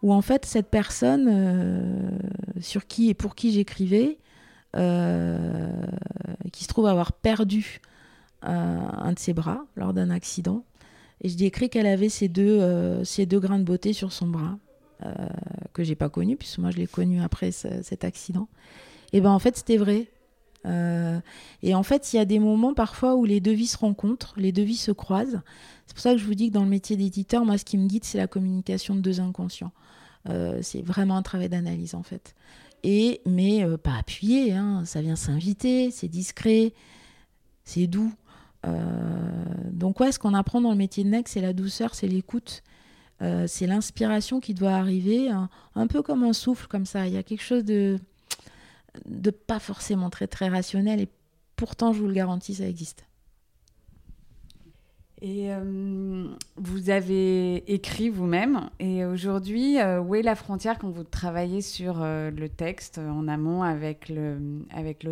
[0.02, 2.20] où en fait cette personne
[2.60, 4.18] sur qui et pour qui j'écrivais,
[4.72, 7.80] qui se trouve avoir perdu
[8.42, 10.62] un de ses bras lors d'un accident,
[11.20, 14.26] et je décris qu'elle avait ces deux, euh, ces deux grains de beauté sur son
[14.26, 14.58] bras,
[15.04, 15.12] euh,
[15.72, 18.48] que j'ai pas connu, puisque moi je l'ai connu après cet accident.
[19.12, 20.08] Et ben en fait, c'était vrai.
[21.62, 24.34] et en fait, il y a des moments parfois où les deux vies se rencontrent,
[24.36, 25.40] les deux vies se croisent.
[25.86, 27.76] C'est pour ça que je vous dis que dans le métier d'éditeur, moi, ce qui
[27.76, 29.72] me guide, c'est la communication de deux inconscients.
[30.62, 32.34] c'est vraiment un travail d'analyse, en fait.
[32.82, 36.72] Et, mais pas appuyé, hein, ça vient s'inviter, c'est discret,
[37.64, 38.12] c'est doux.
[38.66, 38.70] Euh,
[39.70, 42.62] donc ouais, ce qu'on apprend dans le métier de mec, c'est la douceur, c'est l'écoute,
[43.22, 47.06] euh, c'est l'inspiration qui doit arriver, un, peu comme un souffle comme ça.
[47.06, 47.98] Il y a quelque chose de,
[49.06, 51.08] de pas forcément très très rationnel et
[51.56, 53.04] pourtant, je vous le garantis, ça existe.
[55.22, 58.70] Et euh, vous avez écrit vous-même.
[58.78, 64.08] Et aujourd'hui, où est la frontière quand vous travaillez sur le texte en amont avec
[64.08, 64.40] l'auteur
[64.72, 65.04] avec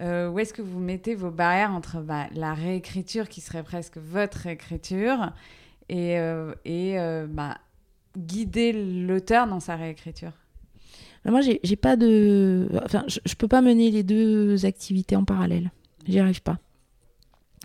[0.00, 3.96] euh, où est-ce que vous mettez vos barrières entre bah, la réécriture qui serait presque
[3.96, 5.32] votre réécriture
[5.88, 7.58] et, euh, euh, bah,
[8.16, 10.32] guider l'auteur dans sa réécriture?
[11.24, 12.68] Moi, j'ai pas de.
[12.84, 15.72] Enfin, je, ne peux pas mener les deux activités en parallèle.
[16.06, 16.58] J'y arrive pas.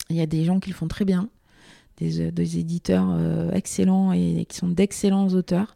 [0.10, 1.30] Il y a des gens qui le font très bien,
[1.98, 5.76] des, éditeurs excellents et, qui sont d'excellents auteurs.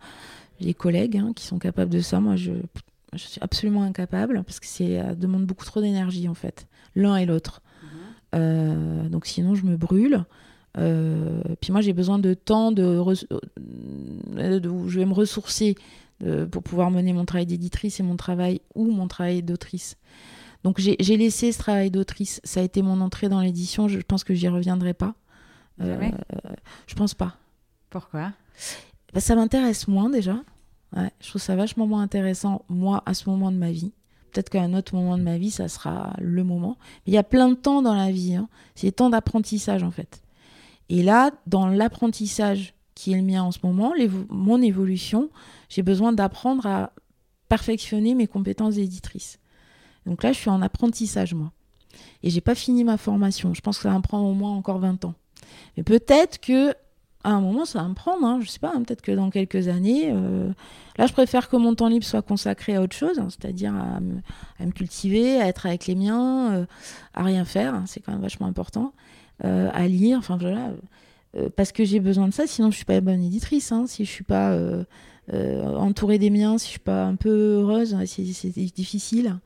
[0.60, 2.20] Des collègues hein, qui sont capables de ça.
[2.20, 2.52] Moi, je
[3.14, 7.26] je suis absolument incapable parce que ça demande beaucoup trop d'énergie en fait, l'un et
[7.26, 7.62] l'autre.
[7.84, 7.90] Mhm.
[8.36, 10.26] Euh, donc sinon je me brûle.
[10.78, 15.76] Euh, puis moi j'ai besoin de temps de, euh, de, où je vais me ressourcer
[16.52, 19.98] pour pouvoir mener mon travail d'éditrice et mon travail ou mon travail d'autrice.
[20.64, 22.42] Donc j'ai laissé ce travail d'autrice.
[22.44, 23.88] Ça a été mon entrée dans l'édition.
[23.88, 25.14] Je pense que j'y reviendrai pas.
[25.80, 27.38] je pense pas.
[27.92, 28.34] Pourquoi?
[29.14, 30.42] Bah, Ça m'intéresse moins déjà
[30.96, 33.92] je trouve ça vachement moins intéressant, moi, à ce moment de ma vie.
[34.32, 36.78] Peut-être qu'à un autre moment de ma vie, ça sera le moment.
[37.06, 38.36] Il y a plein de temps dans la vie.
[38.36, 38.50] Hein.
[38.76, 40.22] C'est temps d'apprentissage, en fait.
[40.90, 43.94] Et là, dans l'apprentissage qui est le mien en ce moment,
[44.30, 45.30] mon évolution,
[45.70, 46.92] j'ai besoin d'apprendre à
[47.50, 49.40] perfectionner mes compétences d'éditrice.
[50.06, 51.52] Donc là, je suis en apprentissage, moi.
[52.24, 53.54] Et j'ai pas fini ma formation.
[53.54, 55.16] Je pense que ça va me au moins encore 20 ans.
[55.76, 56.74] Mais peut-être que
[57.28, 58.26] à un moment, ça va me prendre.
[58.26, 60.12] Hein, je sais pas, hein, peut-être que dans quelques années.
[60.14, 60.50] Euh,
[60.98, 64.00] là, je préfère que mon temps libre soit consacré à autre chose, hein, c'est-à-dire à,
[64.00, 66.66] me cultiver, à être avec les miens, euh,
[67.14, 67.84] à rien faire.
[67.86, 68.94] c'est quand même vachement important.
[69.44, 70.72] Euh, à lire, enfin voilà.
[71.58, 73.74] parce que j'ai besoin de ça, sinon je suis pas bonne éditrice.
[73.88, 74.58] si je suis pas
[75.32, 79.38] entourée des miens, si je suis pas un peu heureuse, c'est difficile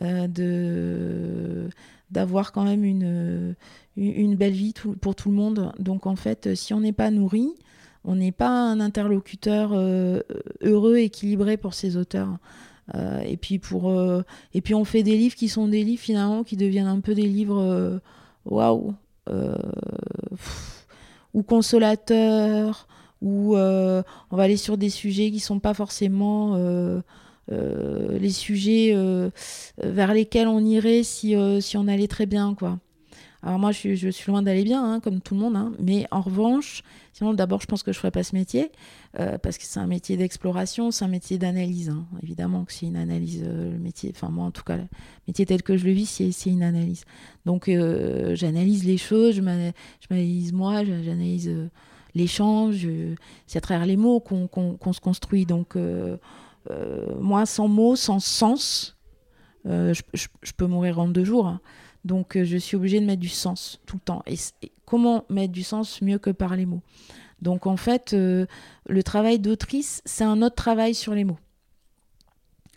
[0.00, 1.68] de
[2.10, 3.56] d'avoir quand même une
[3.96, 5.72] une belle vie pour tout le monde.
[5.78, 7.54] Donc en fait, si on n'est pas nourri,
[8.04, 10.20] on n'est pas un interlocuteur euh,
[10.60, 12.36] heureux, équilibré pour ses auteurs.
[12.94, 14.22] Euh, et puis pour euh,
[14.52, 17.14] et puis on fait des livres qui sont des livres finalement qui deviennent un peu
[17.14, 17.98] des livres
[18.44, 18.94] waouh
[21.32, 22.86] ou consolateurs
[23.22, 26.58] ou on va aller sur des sujets qui sont pas forcément
[27.48, 28.94] les sujets
[29.78, 32.78] vers lesquels on irait si, si on allait très bien quoi
[33.44, 35.74] alors moi, je, suis loin d'aller bien, hein, comme tout le monde, hein.
[35.78, 36.82] mais en revanche,
[37.12, 38.72] sinon d'abord, je pense que je ne ferais pas ce métier,
[39.20, 41.90] euh, parce que c'est un métier d'exploration, c'est un métier d'analyse.
[41.90, 42.06] Hein.
[42.22, 44.86] Évidemment que c'est une analyse, euh, le métier, enfin moi en tout cas, le
[45.28, 47.04] métier tel que je le vis, c'est une analyse.
[47.44, 51.52] Donc euh, j'analyse les choses, je m'analyse moi, j'analyse
[52.14, 52.88] l'échange,
[53.46, 55.44] c'est à travers les mots qu'on se construit.
[55.44, 55.76] Donc
[57.20, 58.96] moi, sans mots, sans sens,
[59.66, 60.00] je,
[60.56, 61.58] peux mourir en deux jours.
[62.04, 64.22] Donc euh, je suis obligée de mettre du sens tout le temps.
[64.26, 64.36] Et,
[64.84, 66.82] comment mettre du sens mieux que par les mots?
[67.42, 68.46] Donc en fait, euh,
[68.88, 71.38] le travail d'autrice, c'est un autre travail sur les mots.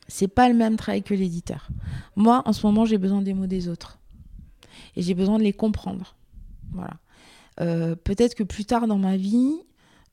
[0.08, 1.68] C'est pas le même travail que l'éditeur.
[2.16, 4.00] Moi, en ce moment, j'ai besoin des mots des autres.
[4.96, 6.16] Et j'ai besoin de les comprendre.
[6.72, 6.98] Voilà.
[7.60, 9.58] Euh, peut-être que plus tard dans ma vie,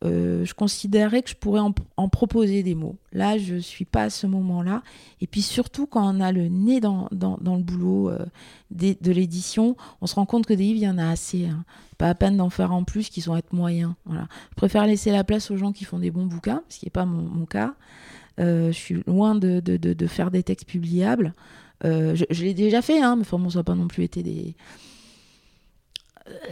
[0.04, 2.96] euh, je considérais que je pourrais en, proposer des mots.
[3.12, 4.82] Là, je ne suis pas à ce moment-là.
[5.20, 8.26] Et puis surtout, quand on a le nez dans, le boulot euh,
[8.70, 11.46] de l'édition, on se rend compte que des livres, il y en a assez.
[11.46, 11.64] Hein.
[11.96, 13.94] Pas à peine d'en faire en plus qui sont être moyens.
[14.10, 16.90] Je préfère laisser la place aux gens qui font des bons bouquins, ce qui n'est
[16.90, 17.74] pas mon, cas.
[18.40, 19.62] Euh, je suis loin de,
[20.06, 21.34] faire des textes publiables.
[21.82, 24.54] je, l'ai déjà fait, hein, mais bon, ça n'a pas non plus été des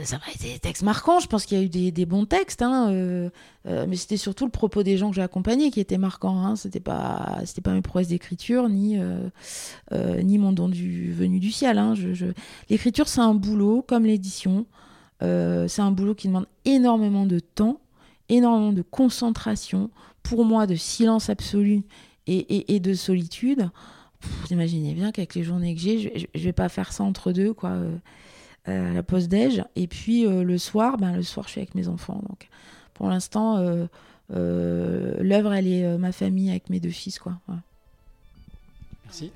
[0.05, 1.21] ça m'a été des textes marquants.
[1.21, 3.31] Je pense qu'il y a eu des, bons textes, hein, euh,
[3.67, 6.45] euh, mais c'était surtout le propos des gens que j'ai accompagnés qui était marquant.
[6.45, 6.57] Hein.
[6.57, 8.99] C'était pas, c'était pas mes prouesses d'écriture ni
[9.93, 11.79] ni mon don du venu du ciel.
[11.79, 11.95] Hein.
[12.69, 14.67] L'écriture, c'est un boulot comme l'édition.
[15.21, 17.81] c'est un boulot qui demande énormément de temps,
[18.29, 19.91] énormément de concentration.
[20.23, 21.83] Pour moi, de silence absolu
[22.29, 23.69] et, et, de solitude.
[24.21, 27.33] vous imaginez bien qu'avec les journées que j'ai, je, je, vais pas faire ça entre
[27.33, 27.77] deux, quoi
[28.67, 29.65] la pause déj.
[29.77, 32.21] Et puis euh, le soir, ben, le soir, je suis avec mes enfants.
[32.29, 32.49] Donc
[32.95, 33.87] pour l'instant, euh,
[34.35, 37.19] euh, l'œuvre, elle est ma famille avec mes deux fils.
[37.19, 37.35] Quoi.
[39.05, 39.33] Merci.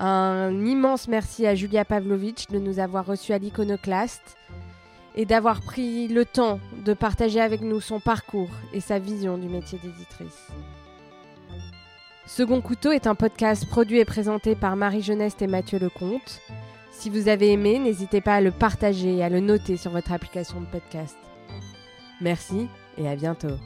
[0.00, 4.36] Un immense merci à Julia Pavlovitch de nous avoir reçus à l'Iconoclaste
[5.16, 9.48] et d'avoir pris le temps de partager avec nous son parcours et sa vision du
[9.48, 10.52] métier d'éditrice.
[12.28, 16.42] Second Couteau est un podcast produit et présenté par Marie Geneste et Mathieu Lecomte.
[16.92, 20.12] Si vous avez aimé, n'hésitez pas à le partager et à le noter sur votre
[20.12, 21.16] application de podcast.
[22.20, 22.68] Merci
[22.98, 23.56] et à bientôt.